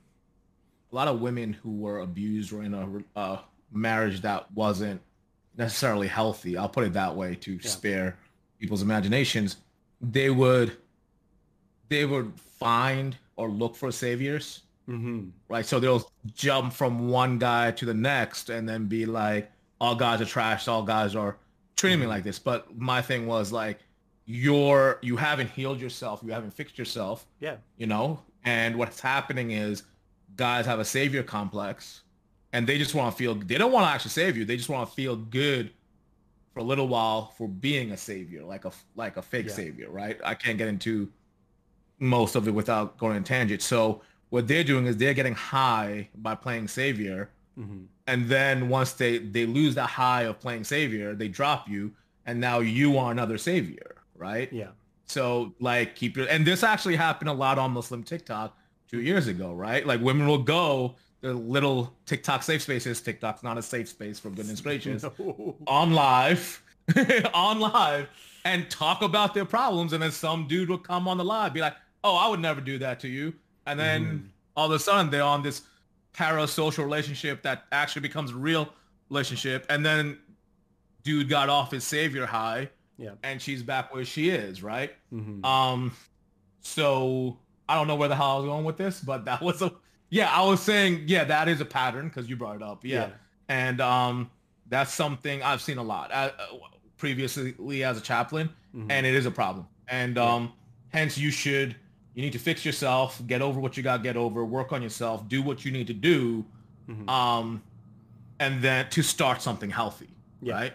[0.92, 5.02] a lot of women who were abused or in a uh, marriage that wasn't
[5.58, 6.58] necessarily healthy.
[6.58, 7.70] I'll put it that way to Yeah.
[7.70, 8.18] spare
[8.60, 9.58] people's imaginations.
[10.02, 10.78] They would
[11.90, 15.66] they would find or look for saviors mhm, right?
[15.66, 20.22] So they'll jump from one guy to the next and then be like, all guys
[20.22, 21.38] are trash, all guys are
[21.76, 22.40] treating me like this.
[22.40, 23.80] But my thing was like,
[24.26, 28.20] you're you haven't healed yourself, you haven't fixed yourself, yeah you know?
[28.44, 29.84] And what's happening is
[30.36, 32.02] guys have a savior complex
[32.54, 34.46] and they just want to feel they don't want to actually save you.
[34.46, 35.72] They just want to feel good
[36.54, 39.54] for a little while for being a savior, like a like a fake Yeah.
[39.54, 40.20] savior, right?
[40.24, 41.12] I can't get into
[42.00, 43.62] most of it without going on tangent.
[43.62, 48.94] So what they're doing is they're getting high by playing savior, mhm, and then once
[48.94, 51.94] they they lose that high of playing savior, they drop you,
[52.26, 54.52] and now you are another savior, right?
[54.52, 54.72] yeah
[55.06, 59.28] So like keep your and this actually happened a lot on Muslim TikTok two years
[59.28, 59.86] ago, right?
[59.86, 63.00] Like women will go the little TikTok safe spaces.
[63.02, 65.04] TikTok's not a safe space for goodness gracious.
[65.20, 65.56] No.
[65.68, 66.62] On live,
[67.34, 68.08] on live,
[68.46, 71.62] and talk about their problems, and then some dude will come on the live, be
[71.62, 73.34] like, "Oh, I would never do that to you,"
[73.68, 74.30] and then Mhm.
[74.56, 75.62] all of a sudden they're on this
[76.16, 78.74] parasocial relationship that actually becomes a real
[79.10, 80.18] relationship, and then
[81.04, 84.94] dude got off his savior high yeah and she's back where she is, right?
[85.14, 85.92] mhm, Um,
[86.62, 89.62] so I don't know where the hell I was going with this, but that was
[89.62, 89.72] a
[90.12, 90.30] yeah.
[90.30, 93.08] I was saying yeah, that is a pattern because you brought it up, yeah.
[93.08, 93.10] Yeah.
[93.50, 94.30] and um,
[94.70, 96.46] that's something I've seen a lot uh, uh,
[96.98, 100.24] previously as a chaplain, mhm, and it is a problem, and Yeah.
[100.36, 100.54] um,
[100.90, 101.76] hence you should
[102.14, 104.82] you need to fix yourself, get over what you got, to get over, work on
[104.82, 106.46] yourself, do what you need to do,
[106.90, 107.10] mhm.
[107.10, 107.64] um,
[108.40, 110.10] and then to start something healthy,
[110.42, 110.54] Yeah.
[110.56, 110.74] right?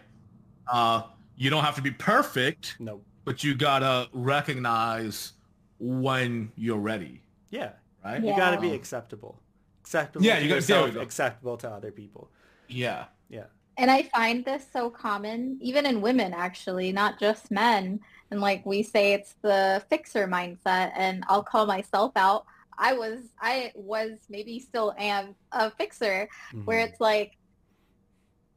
[0.66, 1.02] Uh,
[1.36, 5.32] you don't have to be perfect no but you gotta recognize
[5.78, 7.20] when you're ready,
[7.50, 7.72] yeah
[8.06, 8.22] right?
[8.24, 9.40] you got to be acceptable
[9.82, 11.00] acceptable Yeah, to you gotta- there we yourself go.
[11.08, 12.30] acceptable to other people
[12.68, 13.46] Yeah, yeah
[13.78, 18.00] And I find this so common, even in women actually, not just men.
[18.30, 22.46] And like we say, it's the fixer mindset, and I'll call myself out.
[22.78, 26.28] I was, I was, maybe still am a fixer,
[26.64, 26.88] where Mhm.
[26.88, 27.30] it's like,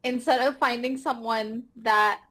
[0.03, 2.21] instead of finding someone that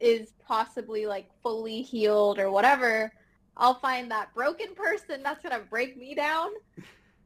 [0.00, 3.12] is possibly like fully healed or whatever,
[3.56, 6.50] I'll find that broken person that's gonna break me down.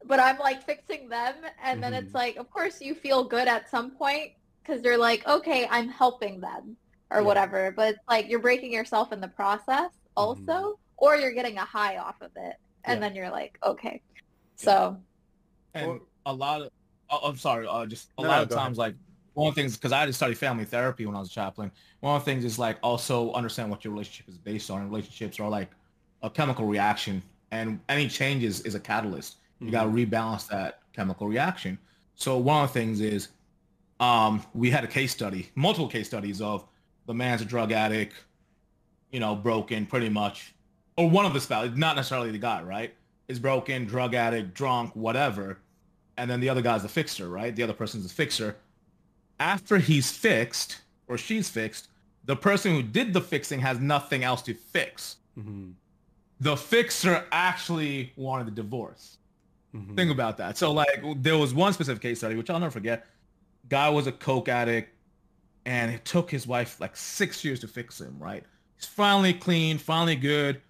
[0.04, 2.14] But I'm like fixing them, and then it's Mhm.
[2.14, 4.30] like, of course, you feel good at some point
[4.62, 6.76] because you're like, okay, I'm helping them
[7.10, 7.26] or Yeah.
[7.26, 7.72] whatever.
[7.72, 11.96] But it's like you're breaking yourself in the process also, or you're getting a high
[11.96, 13.08] off of it, and Yeah.
[13.08, 14.02] then you're like, okay.
[14.56, 15.02] So
[15.74, 16.70] and a lot of,
[17.10, 18.66] oh, I'm sorry, uh, just a No, lot no, of go ahead.
[18.66, 18.94] times, like
[19.34, 21.32] one of the things because I had to study family therapy when I was a
[21.32, 21.72] chaplain.
[22.00, 24.88] One of the things is like also understand what your relationship is based on.
[24.88, 25.70] Relationships are like
[26.22, 29.36] a chemical reaction, and any changes is a catalyst.
[29.60, 29.72] You mm-hmm.
[29.72, 31.78] got to rebalance that chemical reaction.
[32.14, 33.28] So one of the things is,
[34.00, 36.64] um, we had a case study, multiple case studies of
[37.06, 38.14] the man's a drug addict,
[39.10, 40.54] you know, broken pretty much,
[40.96, 42.94] or one of the spouse, not necessarily the guy, right?
[43.28, 45.58] Is broken, drug addict, drunk, whatever,
[46.16, 47.54] and then the other guy's the fixer, right?
[47.54, 48.56] The other person's the fixer.
[49.40, 51.88] After he's fixed or she's fixed,
[52.24, 55.16] the person who did the fixing has nothing else to fix.
[55.38, 55.70] Mm-hmm.
[56.40, 59.18] The fixer actually wanted the divorce.
[59.74, 59.94] Mm-hmm.
[59.94, 60.56] Think about that.
[60.56, 63.06] So like there was one specific case study, which I'll never forget.
[63.68, 64.94] Guy was a coke addict
[65.66, 68.44] and it took his wife like six years to fix him, right?
[68.76, 70.62] He's finally clean, finally good.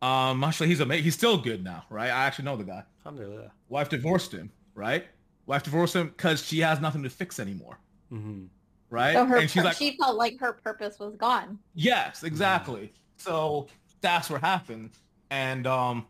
[0.00, 1.04] Um, actually, he's amazing.
[1.04, 2.10] He's still good now, right?
[2.10, 2.84] I actually know the guy.
[3.04, 3.50] Alhamdulillah.
[3.68, 5.06] Wife divorced him, right?
[5.46, 7.78] Wife divorced him because she has nothing to fix anymore,
[8.12, 8.44] mm-hmm.
[8.90, 9.14] right?
[9.14, 11.58] So her, and she's like, she felt like her purpose was gone.
[11.74, 12.92] Yes, exactly.
[13.16, 13.68] So
[14.00, 14.90] that's what happened,
[15.30, 16.06] and um,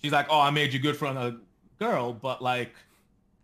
[0.00, 1.36] she's like, "Oh, I made you good for another
[1.78, 2.74] girl, but like,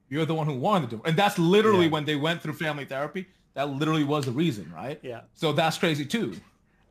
[0.09, 1.93] you're the one who wanted to do." And that's literally yeah.
[1.93, 3.27] when they went through family therapy.
[3.55, 5.01] That literally was the reason, right?
[5.03, 5.23] Yeah.
[5.35, 6.37] So that's crazy too.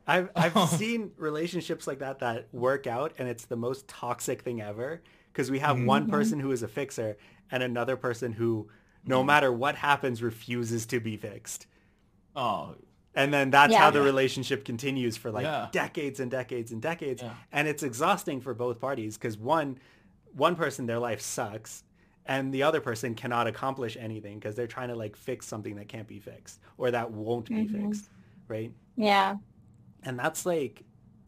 [0.06, 4.60] I've I've seen relationships like that that work out, and it's the most toxic thing
[4.60, 5.00] ever
[5.32, 5.86] because we have mm-hmm.
[5.86, 7.16] one person who is a fixer
[7.50, 8.68] and another person who,
[9.04, 9.26] no mm-hmm.
[9.28, 11.66] matter what happens, refuses to be fixed.
[12.34, 12.74] Oh.
[13.18, 13.80] And then that's yeah.
[13.80, 15.68] how the relationship continues for like yeah.
[15.72, 17.34] decades and decades and decades, yeah.
[17.52, 19.78] and it's exhausting for both parties because one,
[20.32, 21.84] one person their life sucks,
[22.26, 25.88] and the other person cannot accomplish anything because they're trying to like fix something that
[25.88, 27.88] can't be fixed or that won't be mm-hmm.
[27.88, 28.08] fixed,
[28.48, 28.72] right?
[28.96, 29.36] Yeah
[30.04, 30.82] and that's like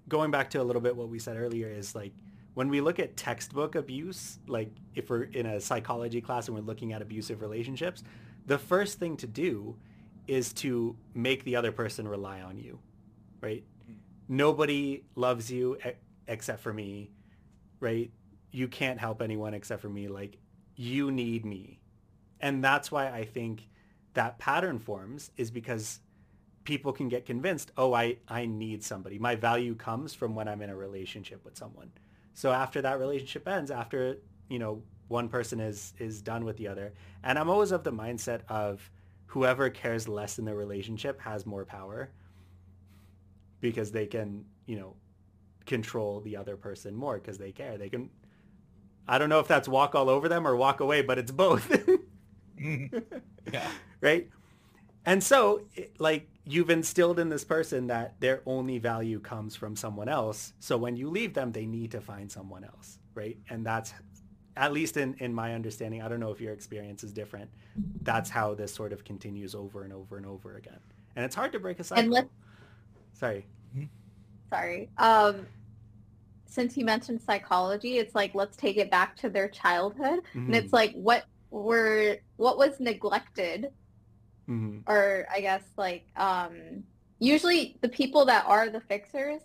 [0.08, 2.12] going back to a little bit what we said earlier is like
[2.54, 6.64] when we look at textbook abuse, like if we're in a psychology class and we're
[6.64, 8.02] looking at abusive relationships,
[8.46, 9.76] the first thing to do
[10.30, 12.78] is to make the other person rely on you,
[13.40, 13.64] right?
[13.84, 13.94] Hmm.
[14.28, 15.76] Nobody loves you
[16.28, 17.10] except for me,
[17.80, 18.12] right?
[18.52, 20.06] You can't help anyone except for me.
[20.06, 20.38] Like
[20.76, 21.80] you need me.
[22.40, 23.68] And that's why I think
[24.14, 25.98] that pattern forms is because
[26.62, 29.18] people can get convinced, oh, I, I need somebody.
[29.18, 31.90] My value comes from when I'm in a relationship with someone.
[32.34, 36.68] So after that relationship ends, after, you know, one person is, is done with the
[36.68, 36.92] other.
[37.24, 38.88] And I'm always of the mindset of
[39.30, 42.10] whoever cares less in the relationship has more power
[43.60, 44.96] because they can, you know,
[45.66, 47.78] control the other person more because they care.
[47.78, 48.10] They can,
[49.06, 51.70] I don't know if that's walk all over them or walk away, but it's both.
[52.58, 53.70] yeah.
[54.00, 54.28] Right.
[55.06, 55.62] And so
[56.00, 60.54] like you've instilled in this person that their only value comes from someone else.
[60.58, 63.38] So when you leave them, they need to find someone else, right?
[63.48, 63.94] And that's
[64.60, 67.50] at least in, in my understanding, I don't know if your experience is different.
[68.02, 70.78] That's how this sort of continues over and over and over again.
[71.16, 72.04] And it's hard to break a cycle.
[72.04, 72.28] And let,
[73.14, 73.46] sorry.
[74.50, 74.90] Sorry.
[74.98, 75.46] Um,
[76.44, 80.20] since you mentioned psychology, it's like, let's take it back to their childhood.
[80.34, 80.46] Mm-hmm.
[80.46, 83.70] And it's like, what were, what was neglected
[84.50, 84.90] mm-hmm.
[84.90, 86.84] or I guess like um,
[87.18, 89.40] usually the people that are the fixers,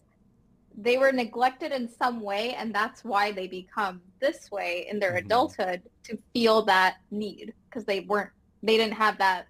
[0.78, 5.12] they were neglected in some way, and that's why they become this way in their
[5.12, 5.26] mm-hmm.
[5.26, 8.32] adulthood to feel that need because they weren't
[8.64, 9.48] they didn't have that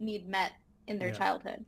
[0.00, 0.52] need met
[0.86, 1.14] in their yeah.
[1.14, 1.64] childhood.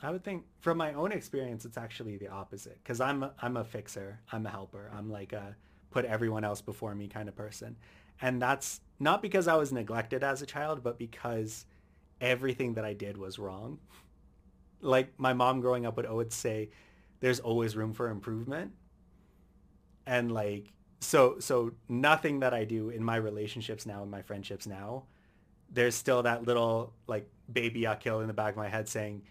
[0.00, 3.56] I would think from my own experience, it's actually the opposite because I'm a, I'm
[3.56, 5.56] a fixer, I'm a helper, I'm like a
[5.90, 7.76] put everyone else before me kind of person,
[8.20, 11.64] and that's not because I was neglected as a child, but because
[12.20, 13.78] everything that I did was wrong.
[14.80, 16.70] Like my mom growing up would always say,
[17.20, 18.72] there's always room for improvement.
[20.06, 24.66] And like, so, so nothing that I do in my relationships now, in my friendships
[24.66, 25.04] now,
[25.70, 29.22] there's still that little like baby Akil in the back of my head saying,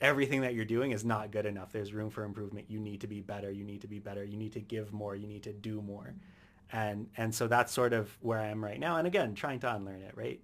[0.00, 1.72] everything that you're doing is not good enough.
[1.72, 2.66] There's room for improvement.
[2.68, 3.50] You need to be better.
[3.50, 4.24] You need to be better.
[4.24, 5.14] You need to give more.
[5.14, 6.14] You need to do more.
[6.72, 8.96] And, and so that's sort of where I am right now.
[8.96, 10.40] And again, trying to unlearn it, right?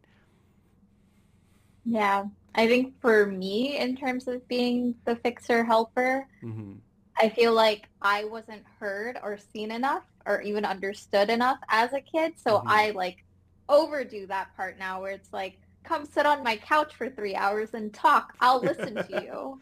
[1.84, 6.74] Yeah, I think for me, in terms of being the fixer helper, mm-hmm.
[7.20, 12.00] I feel like I wasn't heard or seen enough or even understood enough as a
[12.00, 12.32] kid.
[12.36, 12.68] So mm-hmm.
[12.68, 13.24] I like
[13.68, 17.74] overdo that part now where it's like, come sit on my couch for three hours
[17.74, 18.34] and talk.
[18.40, 19.06] I'll listen to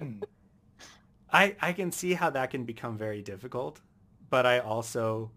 [0.00, 0.20] you.
[1.32, 3.80] I, I can see how that can become very difficult,
[4.30, 5.30] but I also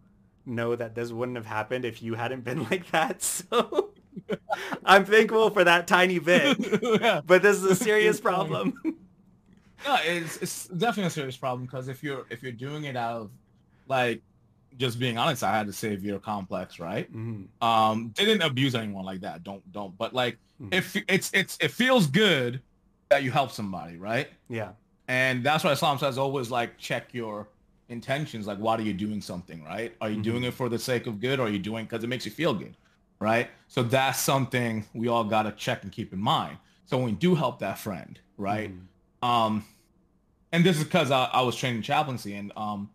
[0.46, 3.22] know that this wouldn't have happened if you hadn't been like that.
[3.22, 3.92] So
[4.86, 6.58] I'm thankful for that tiny bit,
[7.02, 7.22] yeah.
[7.26, 9.00] but this is a serious problem.
[9.86, 13.22] No, it's it's definitely a serious problem because if you're if you're doing it out
[13.22, 13.32] of
[13.88, 14.22] like
[14.78, 17.12] just being honest, I had a savior complex, right?
[17.13, 17.48] Mhm.
[17.62, 19.43] Um, didn't abuse anyone like that.
[19.43, 19.96] Don't don't.
[19.98, 20.74] But like, Mhm.
[20.74, 22.62] if it's it's it feels good
[23.10, 24.30] that you help somebody, right?
[24.50, 24.72] Yeah.
[25.08, 27.48] And that's why Islam says always like check your
[27.89, 28.48] intentions.
[28.48, 29.93] Like, why are you doing something, right?
[30.02, 30.24] Are you Mhm.
[30.24, 32.32] doing it for the sake of good, or are you doing because it makes you
[32.32, 32.76] feel good,
[33.19, 33.50] right?
[33.67, 36.58] So that's something we all gotta check and keep in mind.
[36.86, 38.72] So when we do help that friend, right?
[39.24, 39.66] Um,
[40.52, 42.90] and this is because I, I was trained in chaplaincy, and um,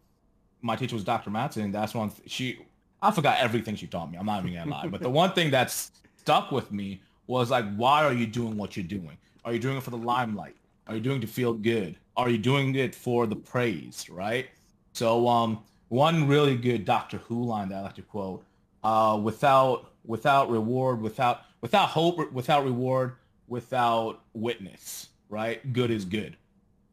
[0.60, 1.30] my teacher was Dr.
[1.30, 2.58] Matson, and that's one th- she.
[3.00, 4.18] I forgot everything she taught me.
[4.18, 7.64] I'm not even gonna lie, but the one thing that stuck with me was like,
[7.76, 9.16] why are you doing what you're doing?
[9.44, 10.56] Are you doing it for the limelight?
[10.88, 11.96] Are you doing it to feel good?
[12.16, 14.08] Are you doing it for the praise?
[14.10, 14.48] Right.
[14.92, 18.44] So um, one really good Doctor Who line that I like to quote:
[18.82, 23.14] uh, "Without without reward, without without hope, without reward,
[23.46, 25.72] without witness, right?
[25.72, 26.36] Good is good,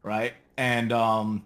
[0.02, 0.34] right?
[0.56, 1.44] And um,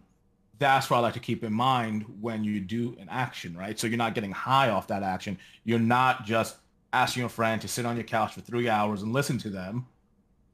[0.58, 3.78] that's what I like to keep in mind when you do an action, right?
[3.78, 5.38] So you're not getting high off that action.
[5.64, 6.56] You're not just
[6.92, 9.86] asking your friend to sit on your couch for three hours and listen to them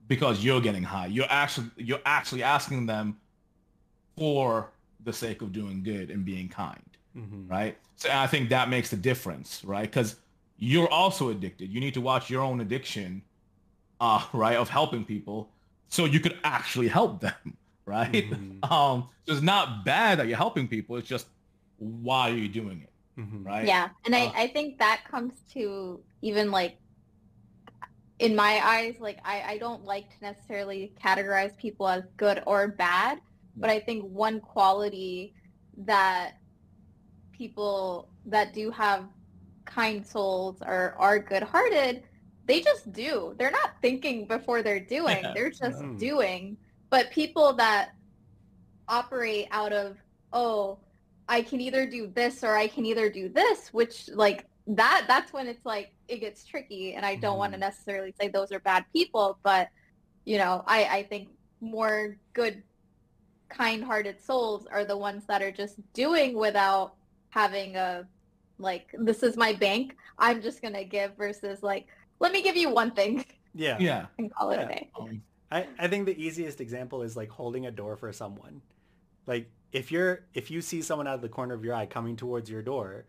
[0.08, 1.06] because you're getting high.
[1.06, 3.16] You're actually you're actually asking them
[4.16, 4.70] for
[5.04, 6.80] the sake of doing good and being kind
[7.16, 7.50] Mhm.
[7.50, 7.78] right?
[7.96, 9.82] So I think that makes the difference, right?
[9.90, 10.16] Because
[10.58, 11.70] you're also addicted.
[11.72, 13.22] You need to watch your own addiction,
[14.00, 15.50] uh, right, of helping people,
[15.88, 18.30] so you could actually help them, right?
[18.30, 18.64] Mhm.
[18.70, 20.96] Um, so it's not bad that you're helping people.
[20.96, 21.26] It's just
[21.76, 23.44] why are you doing it, Mhm.
[23.44, 23.66] right?
[23.66, 26.78] Yeah, and Uh, I, I think that comes to even like
[28.18, 32.68] in my eyes, like I, I don't like to necessarily categorize people as good or
[32.68, 33.18] bad,
[33.60, 35.34] but I think one quality
[35.78, 36.32] that
[37.32, 39.04] people that do have
[39.66, 42.02] kind souls or are good hearted,
[42.46, 43.34] they just do.
[43.38, 45.18] They're not thinking before they're doing.
[45.22, 45.32] Yeah.
[45.34, 45.98] They're just Mm.
[45.98, 46.56] doing.
[46.90, 47.90] But people that
[48.88, 49.96] operate out of,
[50.32, 50.78] oh,
[51.28, 55.32] I can either do this or I can either do this, which like that that's
[55.32, 58.60] when it's like it gets tricky and I don't want to necessarily say those are
[58.60, 59.68] bad people, but
[60.24, 61.28] you know, I I think
[61.60, 62.62] more good
[63.48, 66.94] kind-hearted souls are the ones that are just doing without
[67.30, 68.06] having a
[68.58, 71.86] like this is my bank, I'm just going to give versus like
[72.18, 73.24] let me give you one thing
[73.54, 73.76] Yeah.
[73.80, 74.06] Yeah.
[74.18, 74.62] and call it Yeah.
[74.62, 74.90] a day.
[74.98, 78.60] Um, I, I think the easiest example is like holding a door for someone.
[79.26, 82.16] Like if you're if you see someone out of the corner of your eye coming
[82.16, 83.06] towards your door,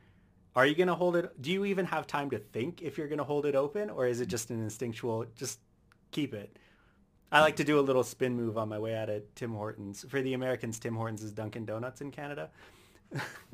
[0.56, 3.24] are you gonna hold it do you even have time to think if you're gonna
[3.24, 5.60] hold it open or is it just an instinctual just
[6.12, 6.58] keep it?
[7.32, 10.06] I like to do a little spin move on my way out of Tim Hortons.
[10.08, 12.50] For the Americans, Tim Hortons is Dunkin' Donuts in Canada.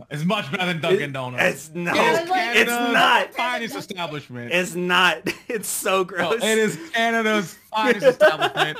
[0.09, 1.43] It's much better than Dunkin' It- Donuts.
[1.43, 3.33] It's no, it's like- it's not.
[3.33, 4.51] finest establishment.
[4.53, 5.21] It's not.
[5.47, 6.43] It's so No, gross.
[6.43, 8.79] it is Canada's finest establishment.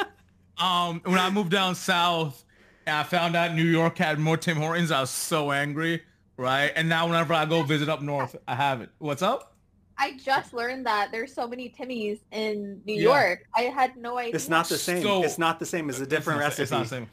[0.57, 2.43] Um, when I moved down south,
[2.87, 6.01] and I found out New York had more Tim Hortons, I was so angry,
[6.37, 6.71] right?
[6.75, 8.89] And now whenever I go visit up north, I have it.
[8.97, 9.55] What's up?
[9.99, 13.01] I just learned that there's so many Timmys in New Yeah.
[13.01, 13.43] York.
[13.55, 14.33] I had no idea.
[14.35, 15.03] It's not the same.
[15.03, 15.89] So- it's not the same.
[15.89, 16.63] It's a different It's recipe.
[16.63, 17.07] It's not the same.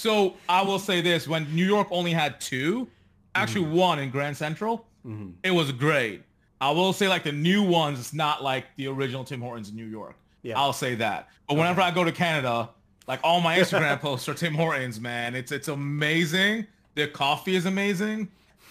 [0.00, 2.88] So I will say this: when New York only had two,
[3.34, 5.34] actually one in Grand Central, Mhm.
[5.42, 6.22] it was great.
[6.60, 9.76] I will say like the new ones, it's not like the original Tim Hortons in
[9.76, 10.14] New York.
[10.42, 10.58] Yeah.
[10.58, 11.28] I'll say that.
[11.48, 12.68] But whenever I go to Canada,
[13.06, 15.34] like all my Instagram posts are Tim Hortons, man.
[15.34, 16.66] It's it's amazing.
[16.94, 18.28] Their coffee is amazing.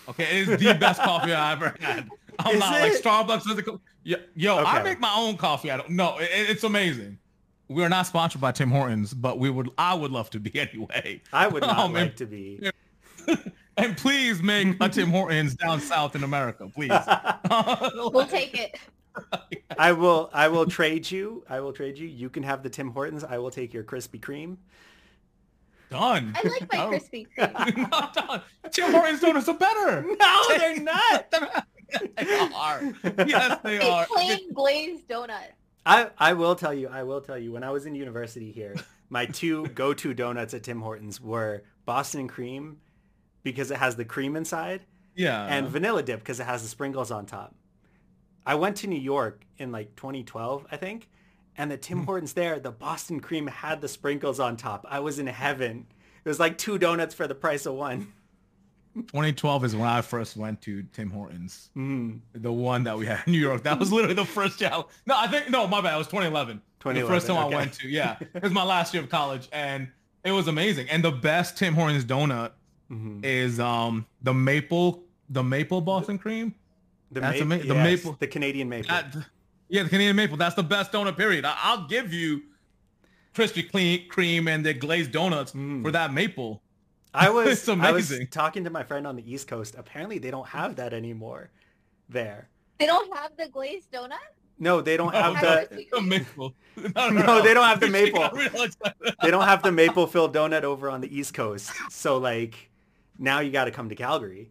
[0.08, 2.10] Okay, it is the best coffee I ever had.
[2.40, 2.94] I'm Is not like?
[2.94, 3.80] Starbucks.
[4.04, 5.70] Yo, yo I make my own coffee.
[5.72, 5.90] I don't.
[5.92, 7.18] No, it, it's amazing.
[7.70, 9.70] We are not sponsored by Tim Hortons, but we would.
[9.78, 11.22] I would love to be anyway.
[11.32, 12.70] I would not Um, like and- to be.
[13.78, 16.92] And please make a Tim Hortons down south in America, please.
[17.96, 18.78] We'll take it.
[19.78, 20.30] I will.
[20.34, 21.46] I will trade you.
[21.50, 22.06] I will trade you.
[22.06, 23.24] You can have the Tim Hortons.
[23.24, 24.58] I will take your Krispy Kreme.
[25.90, 26.34] Done.
[26.36, 26.90] I like my Oh.
[26.92, 27.90] Krispy Kreme.
[27.90, 28.42] Not done.
[28.72, 30.02] Tim Hortons donuts are better.
[30.20, 31.32] No, they're not.
[32.18, 32.82] they are.
[33.26, 34.06] Yes, they A are.
[34.08, 35.52] plain glazed donut.
[35.86, 36.88] I, I will tell you.
[36.90, 37.52] I will tell you.
[37.52, 38.76] When I was in university here,
[39.10, 42.78] my two go-to donuts at Tim Hortons were Boston cream
[43.44, 44.82] because it has the cream inside,
[45.16, 45.46] Yeah.
[45.46, 47.56] and vanilla dip because it has the sprinkles on top.
[48.46, 51.10] I went to New York in like 2012, I think,
[51.58, 51.82] and the Hmm.
[51.82, 54.86] Tim Hortons there, the Boston cream had the sprinkles on top.
[54.90, 55.88] I was in heaven.
[56.24, 58.14] It was like two donuts for the price of one.
[58.96, 61.70] 2012 is when I first went to Tim Hortons.
[61.78, 62.20] Mm.
[62.34, 63.64] The one that we had in New York.
[63.64, 64.88] That was literally the first job.
[65.06, 65.96] No, I think no, my bad.
[65.96, 66.62] It was 2011.
[66.80, 67.56] 2011 The first time okay.
[67.56, 67.88] I went to.
[67.88, 69.88] Yeah, it was my last year of college, and
[70.24, 70.90] it was amazing.
[70.90, 72.52] And the best Tim Hortons donut
[72.92, 73.24] Mhm.
[73.24, 76.56] is um the maple the maple Boston cream.
[77.12, 78.90] The, That's ma- ama- the maple- the Canadian maple.
[78.90, 79.16] That,
[79.68, 80.38] yeah, the Canadian maple.
[80.38, 81.16] That's the best donut.
[81.18, 81.46] Period.
[81.46, 82.42] I, I'll give you
[83.36, 85.84] crispy clean cream and the glazed donuts Mm.
[85.84, 86.62] for that maple.
[87.14, 89.76] I was It's I was talking to my friend on the East Coast.
[89.78, 91.50] Apparently, they don't have that anymore.
[92.08, 92.50] There.
[92.80, 94.18] They don't have the glazed donut?
[94.58, 96.54] No, they don't Oh, have the The maple.
[96.96, 98.20] No, they don't have the maple.
[98.20, 98.96] gotta realize that.
[99.22, 101.72] they don't have the maple filled donut over on the East Coast.
[101.90, 102.70] So like
[103.18, 104.50] now you got to come to Calgary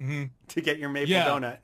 [0.00, 0.30] Mhm.
[0.48, 1.26] to get your maple Yeah.
[1.28, 1.58] donut.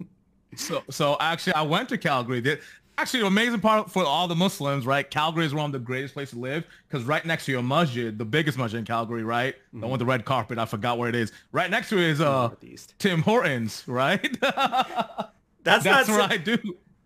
[0.56, 2.40] So, so actually, I went to Calgary.
[2.40, 2.60] The-
[2.96, 5.10] Actually, the amazing part for all the Muslims, right?
[5.10, 8.16] Calgary is one of the greatest places to live because right next to your masjid,
[8.16, 9.56] the biggest masjid in Calgary, right?
[9.72, 10.58] The one with the red carpet.
[10.58, 11.32] I forgot where it is.
[11.50, 12.94] Right next to it is uh Northeast.
[12.98, 14.38] Tim Hortons, right?
[14.40, 14.54] That's,
[15.64, 16.56] That's not what I do.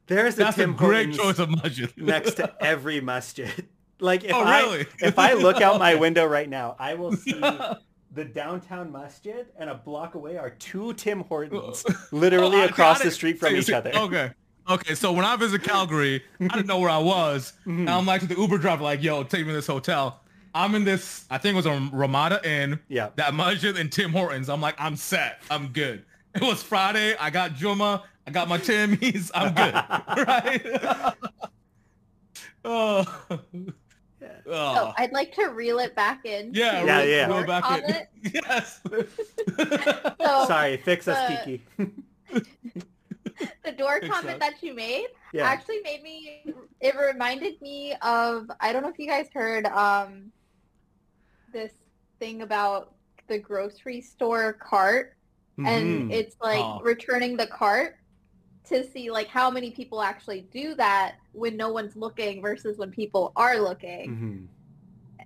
[0.07, 1.91] There's a That's Tim a great Hortons choice of masjid.
[1.97, 3.67] next to every masjid.
[4.01, 7.33] Like if Oh, I if I look out my window right now, I will see
[7.33, 13.11] the downtown masjid and a block away are two Tim Hortons literally Oh, across the
[13.11, 13.91] street from each other.
[13.95, 14.33] Okay.
[14.69, 17.55] Okay, so when I visit Calgary, I didn't know where I was.
[17.61, 17.81] Mm-hmm.
[17.81, 20.21] And I'm like to the Uber driver, like, yo, take me to this hotel.
[20.55, 22.79] I'm in this, I think it was a Ramada Inn.
[22.89, 23.11] Yeah.
[23.17, 24.49] That masjid and Tim Hortons.
[24.49, 25.41] I'm like, I'm set.
[25.51, 26.05] I'm good.
[26.35, 27.17] It was Friday.
[27.19, 28.03] I got Juma.
[28.27, 29.31] I got my Timmy's.
[29.35, 29.75] I'm good.
[30.27, 31.15] right?
[32.65, 33.05] oh.
[34.21, 34.29] Yeah.
[34.47, 34.93] So Oh.
[34.99, 36.53] I'd like to reel it back in.
[36.53, 37.29] Yeah, to Yeah, the yeah.
[37.29, 37.81] Go back in.
[37.83, 38.09] comment.
[38.35, 38.81] Yes.
[40.19, 41.61] So Sorry, fix us, the-
[42.35, 42.43] Kiki.
[43.65, 44.55] the door comment that.
[44.55, 45.47] that you made Yeah.
[45.47, 46.45] actually made me
[46.81, 50.33] it reminded me of I don't know if you guys heard um
[51.53, 51.73] this
[52.19, 52.95] thing about
[53.29, 55.13] the grocery store cart
[55.65, 56.13] and Mhm.
[56.13, 56.81] it's like Oh.
[56.83, 57.97] returning the cart
[58.65, 62.91] to see like how many people actually do that when no one's looking versus when
[62.91, 64.49] people are looking Mhm.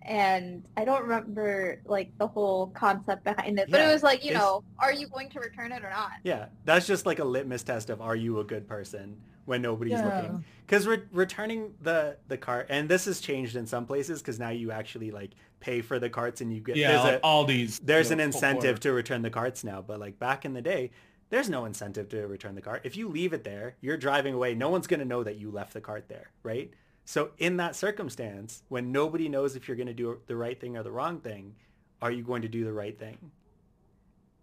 [0.05, 4.25] And I don't remember like the whole concept behind it but Yeah, it was like
[4.25, 7.25] you know are you going to return it or not Yeah, that's just like a
[7.25, 10.45] litmus test of are you a good person when nobody's looking.
[10.67, 14.51] Because re- returning the the cart, and this has changed in some places because now
[14.51, 17.45] you actually like pay for the carts and you get Yeah, there's, like a, all
[17.45, 17.79] these.
[17.81, 19.83] there's you an incentive for- to return the carts now.
[19.83, 20.91] But like back in the day,
[21.31, 22.83] there's no incentive to return the cart.
[22.85, 24.55] If you leave it there, you're driving away.
[24.55, 26.71] No one's gonna know that you left the cart there, right?
[27.05, 30.83] So in that circumstance, when nobody knows if you're gonna do the right thing or
[30.83, 31.55] the wrong thing,
[32.01, 33.19] are you going to do the right thing?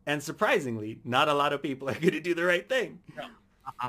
[0.05, 2.99] And surprisingly, not a lot of people are going to do the right thing.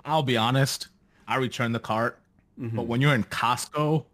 [0.04, 0.88] I'll be honest.
[1.26, 2.18] I return the cart,
[2.60, 2.76] Mm-hmm.
[2.76, 4.04] but when you're in Costco,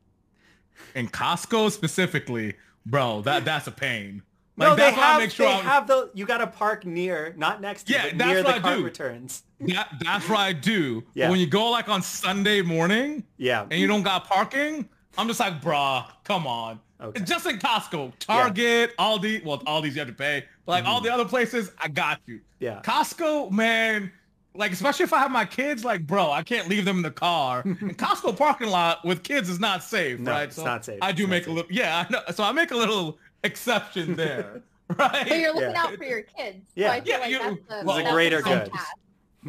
[0.95, 2.55] in Costco specifically,
[2.85, 4.23] bro, that that's a pain.
[4.59, 6.47] Like no, they that's why I have make sure they have the you got to
[6.47, 8.85] park near, not next to, Yeah, that's near the what I cart do.
[8.85, 9.43] returns.
[9.61, 11.05] that, that's what I do.
[11.15, 11.27] Yeah.
[11.27, 13.67] But when you go like on Sunday morning Yeah.
[13.71, 14.89] and you don't got parking,
[15.19, 16.81] I'm just like, bruh, come on.
[17.01, 17.23] Okay.
[17.25, 20.45] Just in Costco, Target, Aldi, well, Aldi's you have to pay.
[20.65, 22.37] But like all the other places, I got you.
[22.37, 22.43] Mm-hmm.
[22.61, 22.81] Yeah.
[22.83, 24.11] Costco, man,
[24.55, 27.11] like especially if I have my kids, like bro, I can't leave them in the
[27.11, 27.61] car.
[27.65, 30.45] and Costco parking lot with kids is not safe, No, right?
[30.45, 30.99] it's not safe.
[31.03, 32.21] I do It's make a little, yeah, I know.
[32.35, 34.63] So I make a little exception there,
[34.99, 35.27] right?
[35.29, 35.83] But you're looking Yeah.
[35.85, 36.71] out for your kids.
[36.75, 36.89] Yeah.
[36.89, 38.71] So I feel Yeah, like you- that's the, well, It's a that's greater good.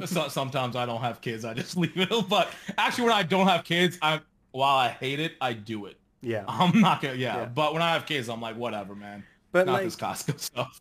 [0.06, 2.10] So, sometimes I don't have kids, I just leave it.
[2.30, 4.22] But actually, when I don't have kids, I
[4.52, 5.98] while I hate it, I do it.
[6.22, 6.44] Yeah.
[6.48, 7.38] I'm not gonna, yeah.
[7.38, 7.46] Yeah.
[7.46, 9.24] But when I have kids, I'm like, whatever, man.
[9.52, 10.80] But not like this Costco stuff.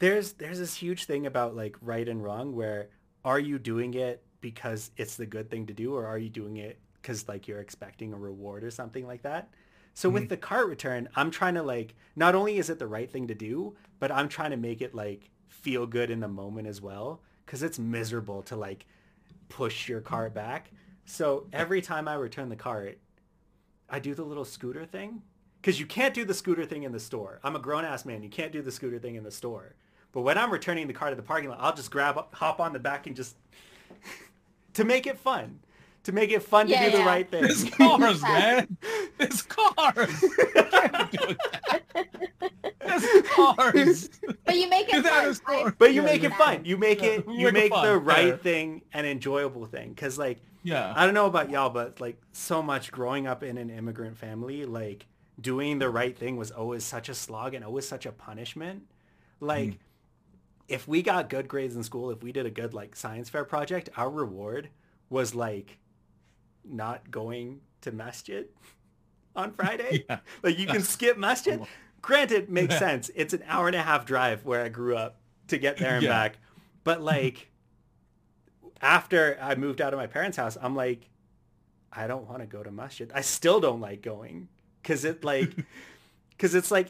[0.00, 2.88] there's there's this huge thing about like right and wrong where
[3.24, 6.56] are you doing it because it's the good thing to do or are you doing
[6.56, 9.50] it because like you're expecting a reward or something like that
[9.94, 10.14] so Mm-hmm.
[10.14, 13.26] with the cart return i'm trying to like not only is it the right thing
[13.28, 16.80] to do but i'm trying to make it like feel good in the moment as
[16.80, 18.86] well because it's miserable to like
[19.48, 20.70] push your cart back
[21.04, 22.98] so every time i return the cart
[23.88, 25.22] i do the little scooter thing
[25.60, 27.38] because you can't do the scooter thing in the store.
[27.44, 28.22] I'm a grown ass man.
[28.22, 29.74] You can't do the scooter thing in the store.
[30.10, 32.72] But when I'm returning the car to the parking lot, I'll just grab, hop on
[32.72, 33.36] the back and just
[34.72, 35.60] to make it fun,
[36.04, 37.44] to make it fun Yeah, to do the right thing.
[37.44, 38.76] it's cars, man.
[39.18, 40.22] It's cars.
[40.22, 40.30] You
[40.70, 41.82] can't be doing that.
[42.82, 44.10] It's cars.
[44.44, 45.26] But you make it that fun.
[45.28, 45.68] in store.
[45.68, 46.64] I- But you Yeah, make it fun.
[46.64, 47.24] You make it.
[47.28, 47.86] You make make fun.
[47.86, 48.36] the right Yeah.
[48.36, 49.94] thing an enjoyable thing.
[49.94, 50.92] Cause like Yeah.
[50.96, 54.64] I don't know about y'all, but like so much growing up in an immigrant family,
[54.64, 55.06] like
[55.40, 58.82] doing the right thing was always such a slog and always such a punishment.
[59.40, 59.78] Like mm.
[60.68, 63.44] if we got good grades in school, if we did a good like science fair
[63.44, 64.68] project, our reward
[65.08, 65.78] was like
[66.64, 68.46] not going to masjid
[69.36, 70.04] on Friday.
[70.08, 70.18] Yeah.
[70.42, 71.60] Like you can skip masjid.
[72.02, 72.78] Granted, makes Yeah.
[72.78, 73.10] sense.
[73.14, 76.02] It's an hour and a half drive where I grew up to get there and
[76.04, 76.10] Yeah.
[76.10, 76.38] back.
[76.84, 77.50] But like
[78.80, 81.08] after I moved out of my parents' house, I'm like,
[81.92, 83.10] I don't want to go to masjid.
[83.14, 84.48] I still don't like going
[84.82, 85.52] because it like
[86.30, 86.88] because it's like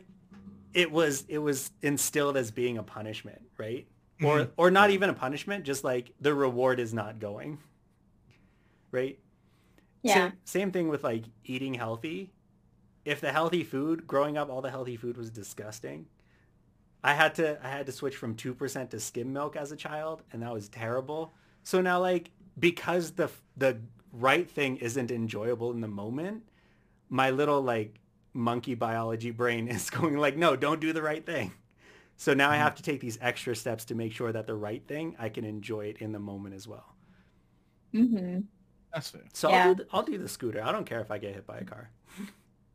[0.75, 3.87] it was it was instilled as being a punishment, right?
[4.23, 4.51] Or Mhm.
[4.57, 7.59] or not even a punishment, just like the reward is not going,
[8.93, 9.19] right?
[10.03, 10.15] Yeah.
[10.15, 12.33] Same, same thing with like eating healthy.
[13.05, 16.07] If the healthy food, growing up, all the healthy food was disgusting.
[17.03, 20.23] I had to I had to switch from 2% to skim milk as a child
[20.33, 21.33] and that was terrible.
[21.63, 23.79] So now like because the the
[24.13, 26.43] right thing isn't enjoyable in the moment,
[27.09, 28.01] my little like
[28.33, 31.53] monkey biology brain is going like no, don't do the right thing.
[32.17, 32.55] So now mm-hmm.
[32.55, 35.31] I have to take these extra steps to make sure that the right thing I
[35.31, 36.95] can enjoy it in the moment as well.
[37.95, 38.45] Mhm.
[38.93, 39.23] That's fair.
[39.33, 39.67] So yeah.
[39.67, 40.63] I'll, do, I'll do the scooter.
[40.63, 41.91] I don't care if I get hit by a car.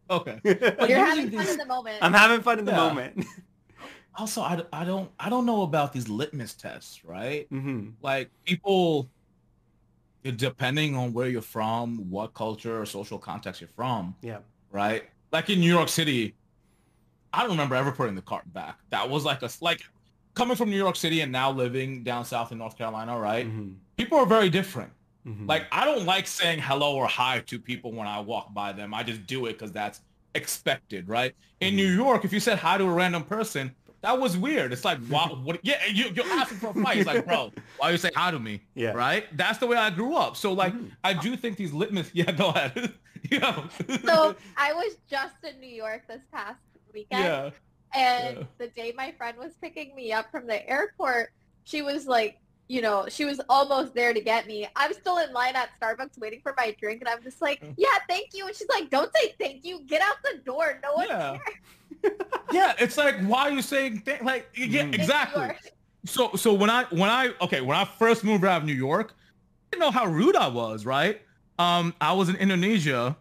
[0.09, 0.39] Okay.
[0.43, 1.97] You're having fun in the moment.
[2.01, 3.25] I'm having fun in the moment.
[4.15, 7.49] also, I, I don't I don't know about these litmus tests, right?
[7.51, 7.89] Mm-hmm.
[8.01, 9.09] Like people,
[10.23, 14.15] depending on where you're from, what culture or social context you're from.
[14.21, 14.39] Yeah.
[14.71, 15.03] Right.
[15.31, 16.35] Like in New York City,
[17.33, 18.79] I don't remember ever putting the cart back.
[18.91, 19.81] That was like a like
[20.35, 23.47] coming from New York City and now living down south in North Carolina, right?
[23.47, 23.73] Mm-hmm.
[23.97, 24.91] People are very different.
[25.25, 25.47] Mm-hmm.
[25.47, 28.93] Like I don't like saying hello or hi to people when I walk by them.
[28.93, 30.01] I just do it because that's
[30.35, 31.33] expected, right?
[31.61, 31.77] In mm-hmm.
[31.77, 34.71] New York, if you said hi to a random person, that was weird.
[34.71, 35.59] It's like, wow, what?
[35.63, 36.97] Yeah, you, are asking for a fight.
[36.97, 38.61] It's like, bro, why you say hi to me?
[38.75, 38.91] Yeah.
[38.91, 39.25] Right.
[39.35, 40.37] That's the way I grew up.
[40.37, 40.89] So like, mm-hmm.
[41.03, 42.11] I do think these litmus.
[42.13, 42.93] Yeah, go ahead.
[43.31, 43.67] yeah.
[44.05, 46.59] So I was just in New York this past
[46.93, 47.23] weekend.
[47.23, 47.49] Yeah.
[47.95, 48.43] And yeah.
[48.59, 51.31] the day my friend was picking me up from the airport,
[51.63, 54.67] she was like, you know, she was almost there to get me.
[54.75, 57.73] I'm still in line at Starbucks waiting for my drink, and I'm just like, mm.
[57.77, 58.47] yeah, thank you.
[58.47, 59.81] And she's like, don't say thank you.
[59.81, 60.79] Get out the door.
[60.83, 61.37] No one yeah.
[62.01, 62.15] cares.
[62.51, 64.95] yeah, it's like, why are you saying th- like, yeah, mm.
[64.95, 65.51] exactly.
[66.05, 69.13] So, so when I when I okay when I first moved out of New York,
[69.15, 70.85] I didn't know how rude I was.
[70.85, 71.21] Right?
[71.57, 73.15] Um, I was in Indonesia,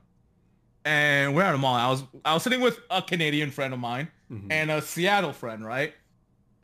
[0.85, 1.75] and we're at a mall.
[1.75, 4.51] I was I was sitting with a Canadian friend of mine mm-hmm.
[4.51, 5.95] and a Seattle friend, right?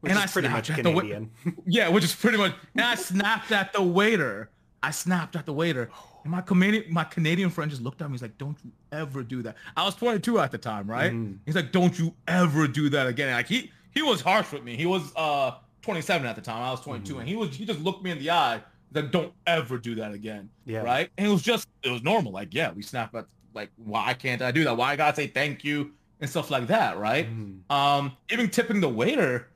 [0.00, 1.30] Which and I pretty much Canadian.
[1.44, 2.54] Wa- yeah, which is pretty much.
[2.74, 4.50] And I snapped at the waiter.
[4.82, 5.90] I snapped at the waiter.
[6.24, 8.14] And my Canadian, my Canadian friend just looked at me.
[8.14, 11.12] He's like, "Don't you ever do that." I was 22 at the time, right?
[11.12, 11.38] Mm.
[11.44, 14.62] He's like, "Don't you ever do that again." And like he he was harsh with
[14.62, 14.76] me.
[14.76, 16.62] He was uh 27 at the time.
[16.62, 17.18] I was 22, mm.
[17.20, 18.62] and he was he just looked me in the eye.
[18.88, 20.80] He's like, "Don't ever do that again." Yeah.
[20.80, 21.10] Right.
[21.18, 22.32] And it was just it was normal.
[22.32, 24.76] Like, yeah, we snap at like, why can't I do that?
[24.76, 27.28] Why I gotta say thank you and stuff like that, right?
[27.28, 27.70] Mm.
[27.74, 29.48] Um, even tipping the waiter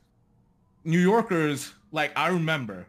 [0.84, 2.86] New Yorkers, like I remember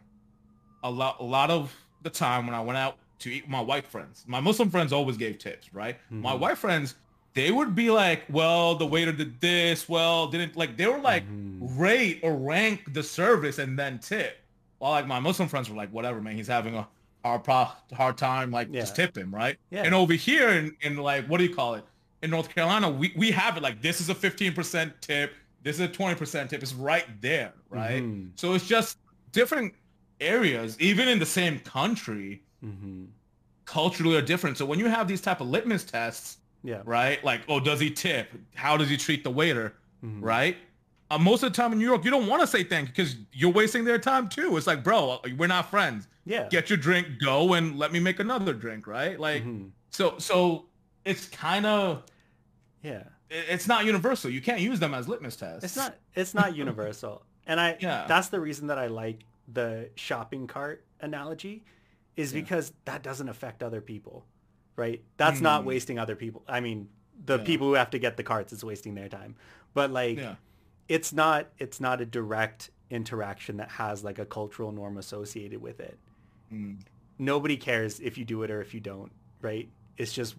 [0.83, 1.73] a lot, a lot of
[2.03, 4.23] the time when I went out to eat with my white friends.
[4.27, 5.97] My Muslim friends always gave tips, right?
[6.05, 6.21] Mm-hmm.
[6.21, 6.95] My white friends,
[7.33, 11.23] they would be like, well, the waiter did this, well, didn't like, they were like,
[11.23, 11.79] mm-hmm.
[11.79, 14.37] rate or rank the service and then tip.
[14.77, 16.87] While like my Muslim friends were like, whatever, man, he's having a
[17.23, 18.81] hard, pro- hard time, like yeah.
[18.81, 19.57] just tip him, right?
[19.69, 19.83] Yeah.
[19.83, 21.85] And over here in, in like, what do you call it?
[22.21, 25.33] In North Carolina, we, we have it like, this is a 15% tip
[25.65, 26.61] this is a 20% tip.
[26.61, 28.03] It's right there, right?
[28.03, 28.27] Mm-hmm.
[28.35, 28.99] So it's just
[29.31, 29.73] different
[30.21, 33.05] areas, even in the same country, mm-hmm.
[33.65, 34.59] culturally are different.
[34.59, 37.21] So when you have these type of litmus tests, yeah, right?
[37.23, 38.29] Like, oh, does he tip?
[38.53, 39.73] How does he treat the waiter?
[40.03, 40.23] Mm-hmm.
[40.23, 40.57] Right?
[41.09, 42.93] Uh, most of the time in New York, you don't want to say thank you
[42.93, 44.57] because you're wasting their time too.
[44.57, 46.07] It's like, bro, we're not friends.
[46.25, 46.47] Yeah.
[46.49, 49.19] Get your drink, go, and let me make another drink, right?
[49.19, 49.69] Like, mm-hmm.
[49.89, 50.65] so so
[51.05, 52.03] it's kind of
[52.83, 54.29] yeah it's not universal.
[54.29, 55.63] You can't use them as litmus tests.
[55.63, 55.95] It's not.
[56.13, 57.77] It's not universal, and I.
[57.79, 58.05] Yeah.
[58.07, 59.21] That's the reason that I like
[59.51, 61.63] the shopping cart analogy,
[62.15, 62.41] is yeah.
[62.41, 64.25] because that doesn't affect other people,
[64.75, 65.01] right?
[65.17, 65.43] That's mm.
[65.43, 66.43] not wasting other people.
[66.47, 66.89] I mean,
[67.25, 67.43] the yeah.
[67.43, 69.35] people who have to get the carts is wasting their time,
[69.73, 70.35] but like, yeah.
[70.87, 71.47] it's not.
[71.57, 75.97] It's not a direct interaction that has like a cultural norm associated with it.
[76.53, 76.77] Mm.
[77.17, 79.11] Nobody cares if you do it or if you don't,
[79.41, 79.69] right?
[79.97, 80.35] It's just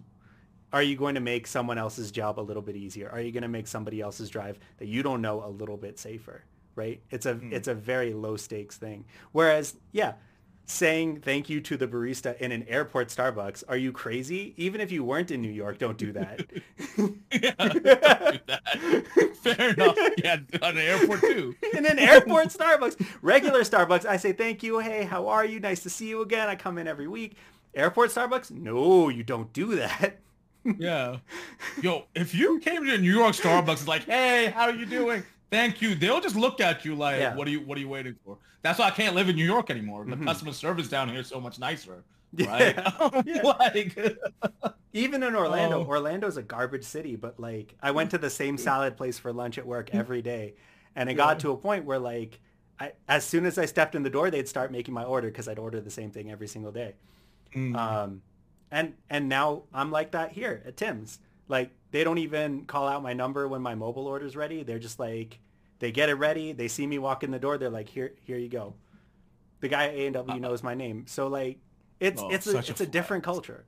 [0.73, 3.09] are you going to make someone else's job a little bit easier?
[3.09, 5.97] Are you going to make somebody else's drive that you don't know a little bit
[5.97, 6.43] safer?
[6.75, 7.01] Right?
[7.09, 7.51] It's a mm.
[7.51, 9.05] it's a very low stakes thing.
[9.31, 10.13] Whereas, yeah,
[10.65, 14.53] saying thank you to the barista in an airport Starbucks, are you crazy?
[14.57, 16.45] Even if you weren't in New York, don't do that.
[17.31, 19.37] yeah, don't do that.
[19.41, 19.97] Fair enough.
[20.17, 21.55] Yeah, on an airport too.
[21.73, 24.79] in an airport Starbucks, regular Starbucks, I say thank you.
[24.79, 25.59] Hey, how are you?
[25.59, 26.49] Nice to see you again.
[26.49, 27.37] I come in every week.
[27.73, 28.51] Airport Starbucks?
[28.51, 30.19] No, you don't do that
[30.77, 31.17] yeah.
[31.81, 34.85] Yo, if you came to a New York Starbucks, it's like, hey, how are you
[34.85, 35.23] doing?
[35.49, 35.95] Thank you.
[35.95, 37.35] They'll just look at you like, yeah.
[37.35, 38.37] what are you what are you waiting for?
[38.61, 40.03] That's why I can't live in New York anymore.
[40.03, 40.25] The mm-hmm.
[40.25, 42.03] customer service down here is so much nicer.
[42.33, 42.77] Right?
[43.25, 43.41] Yeah.
[43.43, 43.97] like
[44.93, 45.85] even in Orlando, oh.
[45.85, 49.57] Orlando's a garbage city, but like I went to the same salad place for lunch
[49.57, 50.55] at work every day.
[50.95, 51.17] And it yeah.
[51.17, 52.39] got to a point where like
[52.79, 55.47] I, as soon as I stepped in the door, they'd start making my order because
[55.47, 56.93] I'd order the same thing every single day.
[57.55, 57.75] Mm.
[57.75, 58.21] Um,
[58.71, 61.19] and and now I'm like that here at Tim's.
[61.47, 64.63] Like they don't even call out my number when my mobile order's ready.
[64.63, 65.39] They're just like
[65.79, 66.51] they get it ready.
[66.51, 67.57] They see me walk in the door.
[67.57, 68.73] They're like, here here you go.
[69.61, 71.05] The guy at A and W uh, knows my name.
[71.07, 71.59] So like
[71.99, 73.65] it's it's a, it's a, a different culture.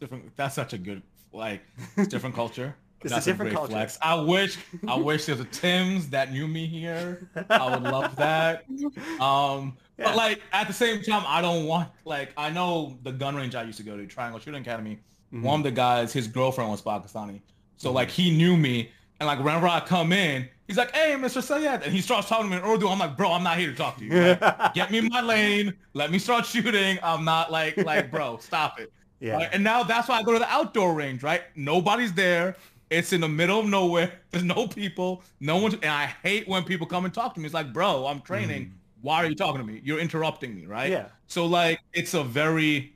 [0.00, 0.36] Different.
[0.36, 1.02] That's such a good
[1.32, 1.62] like
[2.08, 2.76] different culture.
[3.00, 3.72] It's That's a different great culture.
[3.74, 3.96] flex.
[4.02, 7.30] I wish I wish there was a Tim's that knew me here.
[7.48, 8.64] I would love that.
[9.20, 10.04] Um, Yeah.
[10.06, 13.54] but like at the same time, I don't want like I know the gun range
[13.54, 14.98] I used to go to, Triangle Shooting Academy.
[15.34, 15.42] Mhm.
[15.42, 17.40] One of the guys, his girlfriend was Pakistani,
[17.76, 17.94] so Mhm.
[17.94, 18.90] like he knew me,
[19.20, 21.42] and like whenever I come in, he's like, "Hey, Mr.
[21.42, 22.88] Sayed," and he starts talking to me in Urdu.
[22.88, 24.12] I'm like, "Bro, I'm not here to talk to you.
[24.12, 24.40] Like,
[24.74, 25.74] get me my lane.
[25.94, 26.98] Let me start shooting.
[27.02, 29.32] I'm not like like, bro, stop it." yeah.
[29.34, 29.48] Right?
[29.52, 31.42] And now that's why I go to the outdoor range, right?
[31.56, 32.54] Nobody's there.
[32.90, 34.12] It's in the middle of nowhere.
[34.30, 35.22] There's no people.
[35.40, 35.74] No one.
[35.74, 37.44] And I hate when people come and talk to me.
[37.46, 38.72] It's like, bro, I'm training.
[39.00, 39.80] Why are you talking to me?
[39.84, 40.90] You're interrupting me, right?
[40.90, 41.06] Yeah.
[41.26, 42.94] So like, it's a very,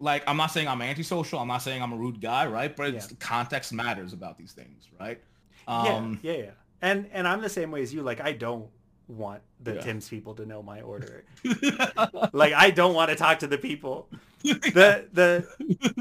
[0.00, 1.38] like, I'm not saying I'm antisocial.
[1.38, 2.74] I'm not saying I'm a rude guy, right?
[2.74, 3.16] But it's Yeah.
[3.20, 5.20] context matters about these things, right?
[5.68, 6.50] yeah, Um, yeah, yeah.
[6.82, 8.02] And and I'm the same way as you.
[8.02, 8.68] Like I don't
[9.08, 9.80] want the Yeah.
[9.80, 11.24] Tim's people to know my order.
[12.32, 14.08] like I don't want to talk to the people.
[14.44, 15.48] The the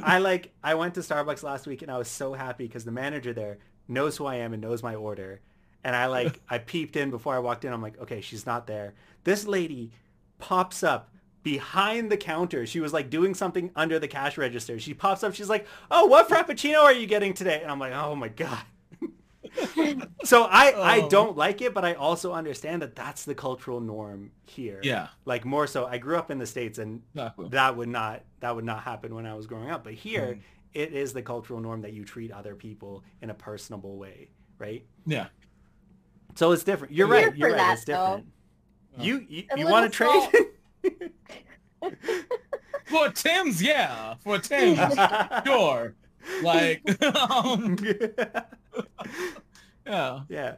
[0.03, 2.91] I like I went to Starbucks last week and I was so happy because the
[2.91, 5.39] manager there knows who I am and knows my order.
[5.83, 7.73] And I like I peeped in before I walked in.
[7.73, 8.93] I'm like, okay, she's not there.
[9.23, 9.91] This lady
[10.39, 11.09] pops up
[11.43, 12.65] behind the counter.
[12.65, 14.79] She was like doing something under the cash register.
[14.79, 15.33] She pops up.
[15.35, 17.61] She's like, oh, what frappuccino are you getting today?
[17.61, 18.63] And I'm like, oh my god.
[20.23, 21.09] so I I Oh.
[21.09, 24.79] don't like it, but I also understand that that's the cultural norm here.
[24.83, 25.09] yeah.
[25.25, 27.49] Like more so, I grew up in the states, and Exactly.
[27.49, 29.83] that would not that would not happen when I was growing up.
[29.83, 30.39] But here, Mhm.
[30.73, 34.85] it is the cultural norm that you treat other people in a personable way, right?
[35.05, 35.27] Yeah.
[36.35, 36.93] So it's different.
[36.93, 37.35] You're right.
[37.35, 37.57] You're right.
[37.57, 38.25] that, it's different.
[38.99, 40.29] You you, you want to trade?
[42.85, 44.15] For Tim's, yeah.
[44.23, 44.79] For Tim's,
[45.45, 45.95] sure.
[46.41, 46.81] Like,
[47.15, 47.77] um,
[49.85, 50.19] yeah.
[50.29, 50.55] yeah.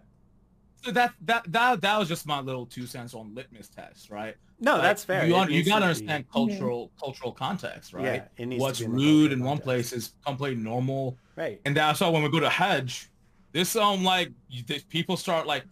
[0.84, 4.36] So that that that that was just my little two cents on litmus test, right?
[4.60, 5.26] No, Like, that's fair.
[5.26, 8.04] You, un- you gotta to understand be- cultural cultural context, right?
[8.06, 9.66] Yeah, it needs to What's be in rude in one context.
[9.66, 11.60] place is completely normal, Right.
[11.66, 13.10] and that's why when we go to Hajj,
[13.56, 15.64] this um like you- this, people start like,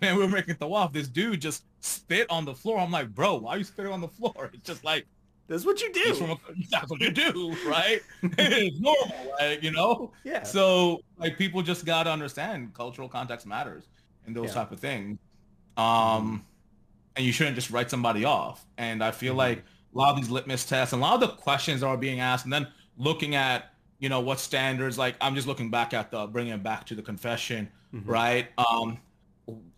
[0.00, 0.92] man, we were making the tawaf.
[0.92, 2.78] This dude just spit on the floor.
[2.80, 4.50] I'm like, bro, why are you spitting on the floor?
[4.54, 5.06] It's just like
[5.46, 6.36] That's what you do.
[6.70, 8.00] that's what you do, right?
[8.22, 10.10] it's normal, like you know.
[10.24, 10.42] yeah.
[10.42, 13.84] So like people just gotta understand cultural context matters
[14.26, 14.54] and those Yeah.
[14.54, 15.18] type of things.
[15.76, 16.44] Um,
[17.14, 18.64] and you shouldn't just write somebody off.
[18.78, 19.44] And I feel Mhm.
[19.46, 19.58] like
[19.94, 22.18] a lot of these litmus tests and a lot of the questions that are being
[22.20, 24.98] asked, and then looking at you know what standards.
[24.98, 28.02] Like I'm just looking back at the bringing it back to the confession, Mhm.
[28.06, 28.48] right?
[28.58, 28.98] Um,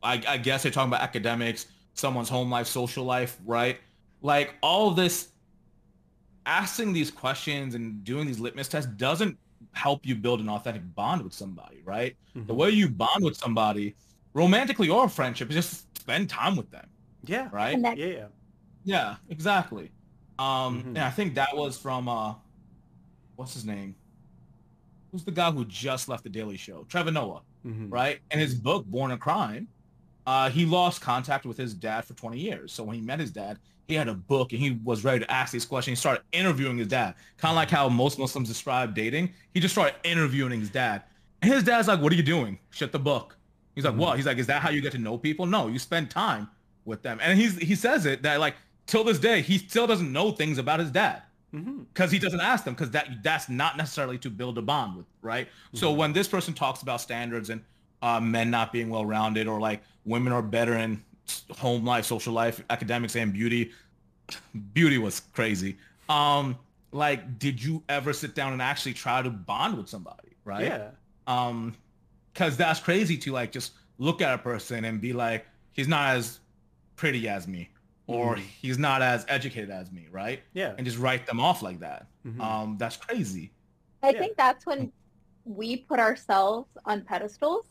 [0.03, 3.79] I, I guess they're talking about academics, someone's home life, social life, right?
[4.23, 5.29] Like all this,
[6.47, 9.37] asking these questions and doing these litmus tests doesn't
[9.73, 12.17] help you build an authentic bond with somebody, right?
[12.35, 12.57] The Mhm.
[12.57, 13.95] way you bond with somebody,
[14.35, 16.89] romantically or friendship, is just spend time with them,
[17.25, 17.49] Yeah.
[17.53, 17.73] right?
[17.73, 17.99] Connect.
[17.99, 18.07] Yeah.
[18.07, 18.27] Yeah.
[18.85, 19.91] Yeah, exactly.
[20.39, 20.87] Um, Mhm.
[20.89, 22.35] and I think that was from uh,
[23.35, 23.97] what's his name?
[25.17, 26.85] Who's the guy who just left the Daily Show?
[26.91, 27.91] Trevor Noah, Mhm.
[27.91, 28.21] right?
[28.31, 29.67] In his book Born a Crime,
[30.27, 32.71] uh, he lost contact with his dad for 20 years.
[32.71, 33.59] So when he met his dad,
[33.89, 35.97] he had a book and he was ready to ask these questions.
[35.99, 39.33] He started interviewing his dad, kind of like how most Muslims describe dating.
[39.55, 41.05] He just started interviewing his dad,
[41.41, 42.59] and his dad's like, "What are you doing?
[42.69, 43.39] Shut the book."
[43.75, 43.99] He's like, Mhm.
[43.99, 45.47] "What?" He's like, "Is that how you get to know people?
[45.47, 46.51] No, you spend time
[46.85, 48.57] with them." And he's he says it that like
[48.87, 51.23] till this day he still doesn't know things about his dad
[51.57, 51.87] Mhm.
[51.93, 55.07] because he doesn't ask them because that that's not necessarily to build a bond with
[55.23, 55.97] right so Mhm.
[55.97, 57.63] when this person talks about standards and
[58.03, 61.03] uh, men not being well rounded or like women are better in
[61.59, 63.73] home life social life academics and beauty
[64.75, 65.77] beauty was crazy
[66.09, 66.57] um
[66.93, 70.91] like did you ever sit down and actually try to bond with somebody right Yeah.
[71.27, 71.75] um
[72.33, 76.15] because that's crazy to like just look at a person and be like he's not
[76.17, 76.41] as
[76.97, 77.71] pretty as me
[78.07, 78.41] or Mhm.
[78.41, 80.75] he's not as educated as me right Yeah.
[80.77, 82.07] and just write them off like that.
[82.25, 82.41] Mhm.
[82.41, 83.53] Um, that's crazy.
[84.03, 84.19] I Yeah.
[84.21, 84.93] think that's when
[85.45, 87.67] we put ourselves on pedestals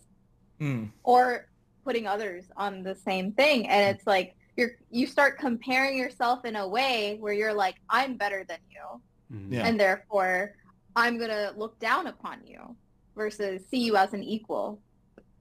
[0.60, 1.48] Mm, or
[1.84, 3.68] putting others on the same thing.
[3.68, 8.16] And it's like you're you start comparing yourself in a way where you're like, I'm
[8.16, 9.02] better than you.
[9.34, 9.52] Mhm.
[9.54, 9.68] Yeah.
[9.68, 10.56] And therefore
[10.96, 12.76] I'm gonna look down upon you
[13.16, 14.82] versus see you as an equal.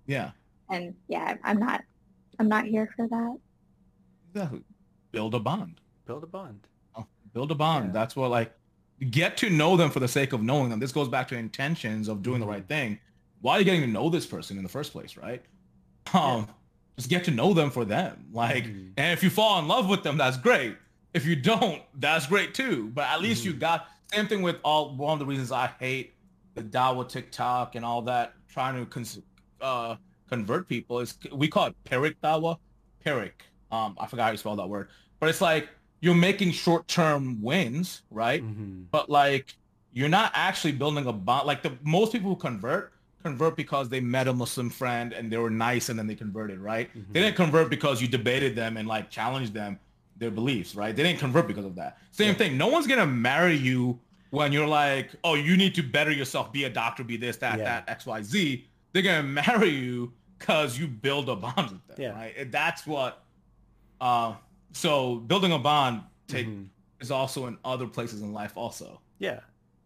[0.07, 0.32] yeah,
[0.68, 1.82] And yeah, I'm not
[2.40, 3.38] I'm not here for that.
[4.28, 4.64] exactly.
[5.15, 5.81] Build a bond.
[6.07, 6.67] Build a bond.
[7.33, 7.87] Build a bond.
[7.87, 7.93] Yeah.
[7.93, 8.53] That's what like
[9.11, 10.79] get to know them for the sake of knowing them.
[10.79, 12.45] This goes back to intentions of doing Mhm.
[12.45, 12.99] the right thing.
[13.41, 15.43] Why are you getting to know this person in the first place, right?
[16.12, 16.49] Um,
[16.97, 18.27] just get to know them for them.
[18.33, 18.93] Like, Mhm.
[18.97, 20.77] and if you fall in love with them, that's great.
[21.12, 22.91] If you don't, that's great too.
[22.95, 23.59] But at least you Mhm.
[23.61, 26.15] got same thing with all one of the reasons I hate
[26.55, 29.19] the Dawa TikTok and all that trying to cons-
[29.61, 29.97] uh,
[30.29, 32.59] convert people is we call it Perik Dawa.
[33.05, 33.33] Perik.
[33.73, 34.89] Um, I forgot how you spell that word.
[35.25, 35.70] But it's like
[36.03, 38.43] you're making short-term wins, right?
[38.45, 38.85] Mhm.
[38.91, 39.55] But like
[39.95, 41.47] you're not actually building a bond.
[41.47, 45.39] Like the most people who convert convert because they met a Muslim friend and they
[45.39, 46.91] were nice and then they converted, right?
[46.91, 47.11] Mm-hmm.
[47.14, 49.79] They didn't convert because you debated them and like challenged them
[50.18, 50.95] their beliefs, right?
[50.95, 51.97] They didn't convert because of that.
[52.11, 52.35] Same Yeah.
[52.35, 52.59] thing.
[52.59, 53.99] No one's gonna marry you
[54.29, 57.57] when you're like, oh, you need to better yourself, be a doctor, be this, that,
[57.59, 57.64] Yeah.
[57.64, 58.66] that, X, Y, Z.
[58.93, 62.11] They're gonna marry you because you build a bond with them, Yeah.
[62.11, 62.35] right?
[62.37, 63.22] And that's what.
[64.03, 64.35] Uh,
[64.75, 66.68] so building a bond take Mhm.
[67.01, 69.01] is also in other places in life also.
[69.18, 69.41] Yeah.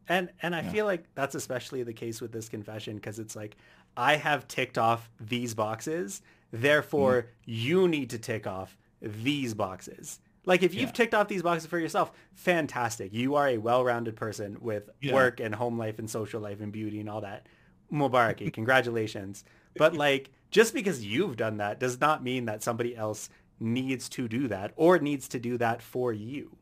[0.09, 0.71] And and I Yeah.
[0.73, 3.57] feel like that's especially the case with this confession because it's like
[3.97, 7.31] I have ticked off these boxes, therefore Mm-hmm.
[7.51, 10.21] you need to tick off these boxes.
[10.47, 10.93] Like if you've Yeah.
[10.93, 13.13] ticked off these boxes for yourself, fantastic.
[13.13, 15.13] You are a well-rounded person with Yeah.
[15.15, 17.47] work and home life and social life and beauty and all that.
[17.93, 19.45] Mubaraki, congratulations.
[19.77, 23.29] But like just because you've done that does not mean that somebody else
[23.61, 26.57] needs to do that or needs to do that for you.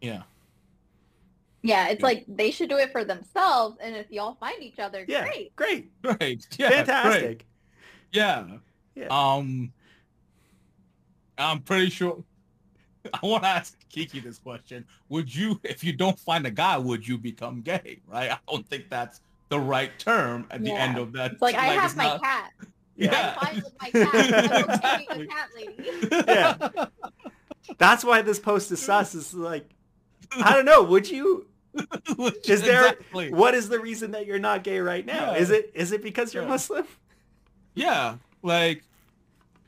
[0.00, 0.22] Yeah.
[1.62, 2.06] Yeah, it's Yeah.
[2.06, 5.24] like they should do it for themselves, and if y'all find each other, Yeah.
[5.24, 5.56] great.
[5.56, 6.02] Great.
[6.02, 6.46] Great.
[6.58, 6.68] Yeah.
[6.68, 6.76] Great.
[6.86, 7.46] Fantastic.
[8.12, 8.46] Yeah.
[8.94, 9.06] Yeah.
[9.10, 9.72] Um,
[11.38, 12.22] I'm pretty sure.
[13.14, 16.76] I want to ask Kiki this question: Would you, if you don't find a guy,
[16.78, 18.00] would you become gay?
[18.06, 18.30] Right?
[18.30, 21.32] I don't think that's the right term at the end of that.
[21.32, 22.52] It's like, I have my not- cat.
[23.00, 23.36] Yeah.
[23.40, 24.34] I'm fine with my cat.
[24.34, 26.24] I'm okay a cat lady.
[26.28, 26.86] Yeah.
[27.78, 29.14] That's why this post is sus.
[29.14, 29.68] Is like,
[30.32, 30.82] I don't know.
[30.82, 31.46] Would you?
[32.44, 32.86] Is there?
[32.88, 33.32] Exactly.
[33.32, 35.32] What is the reason that you're not gay right now?
[35.32, 35.38] Yeah.
[35.38, 35.70] Is it?
[35.74, 36.48] Is it because you're Yeah.
[36.48, 36.84] Muslim?
[37.74, 38.82] Yeah, like,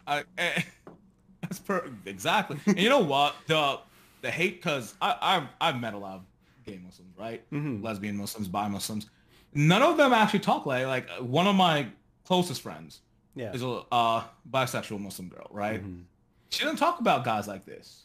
[0.07, 0.63] I, eh,
[1.43, 2.59] that's per exactly.
[2.67, 3.37] And you know what?
[3.47, 3.79] The
[4.23, 6.23] the hate, cause I I've I've met a lot of
[6.67, 7.49] gay Muslims, right?
[7.53, 7.83] Mhm.
[7.85, 9.07] Lesbian Muslims, bi Muslims.
[9.55, 11.87] None of them actually talk like like one of my
[12.25, 13.01] closest friends
[13.35, 13.53] Yeah.
[13.53, 15.83] is a uh, bisexual Muslim girl, right?
[15.83, 16.05] Mhm.
[16.51, 18.05] She doesn't talk about guys like this,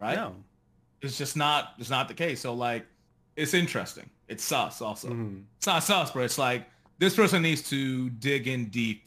[0.00, 0.16] right?
[0.16, 0.34] No.
[1.00, 2.40] It's just not it's not the case.
[2.40, 2.86] So like,
[3.36, 4.10] it's interesting.
[4.28, 5.08] It's sus also.
[5.08, 5.44] Mhm.
[5.56, 6.66] It's not sus, but it's like
[6.98, 9.04] this person needs to dig in deep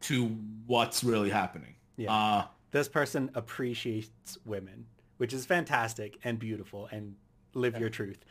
[0.00, 0.26] to
[0.66, 1.76] what's really happening.
[1.96, 2.12] Yeah.
[2.12, 4.84] Uh, This person appreciates women,
[5.18, 7.14] which is fantastic and beautiful, and
[7.54, 7.80] live Yeah.
[7.80, 8.24] your truth.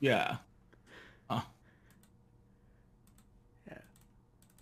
[0.00, 0.38] yeah.
[1.28, 1.42] Uh,
[3.68, 3.78] Yeah.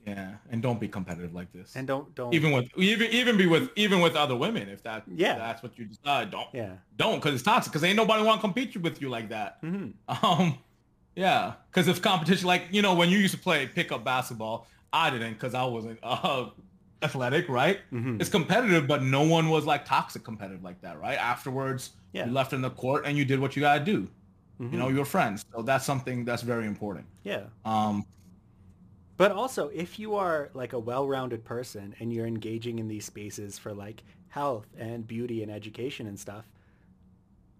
[0.09, 1.77] Yeah, and don't be competitive like this.
[1.77, 2.33] And don't don't.
[2.35, 5.33] even with even even be with even with other women if that Yeah.
[5.33, 6.31] if that's what you decide.
[6.31, 6.75] Don't yeah.
[6.97, 7.73] don't because it's toxic.
[7.73, 9.59] Because ain't nobody want to compete with you like that.
[9.61, 10.59] hmm Um,
[11.17, 15.11] yeah, because if competition, like you know, when you used to play pickup basketball, I
[15.11, 16.51] didn't because I wasn't uh,
[17.03, 17.81] athletic, right?
[17.91, 21.19] hmm It's competitive, but no one was like toxic competitive like that, right?
[21.19, 22.27] Afterwards, Yeah.
[22.27, 24.09] you left in the court and you did what you gotta do.
[24.59, 27.07] hmm You know, you're friends, so that's something that's very important.
[27.25, 27.45] Yeah.
[27.65, 28.05] Um,
[29.19, 33.59] But also, if you are like a well-rounded person and you're engaging in these spaces
[33.59, 36.45] for like health and beauty and education and stuff,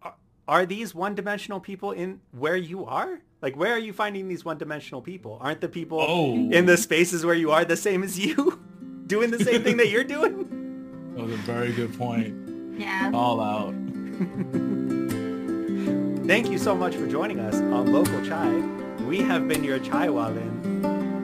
[0.01, 0.15] are,
[0.47, 3.21] are these one-dimensional people in where you are?
[3.43, 5.39] Like, where are you finding these one-dimensional people?
[5.41, 8.63] Aren't the people oh, in the spaces where you are the same as you,
[9.09, 11.15] doing the same thing that you're doing?
[11.17, 12.79] that was a very good point.
[12.79, 13.11] Yeah.
[13.13, 13.75] All out.
[16.29, 18.61] Thank you so much for joining us on Local Chai.
[19.05, 20.58] We have been your Chai Wallin.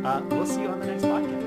[0.05, 1.44] Uh, we'll see you on the next podcast.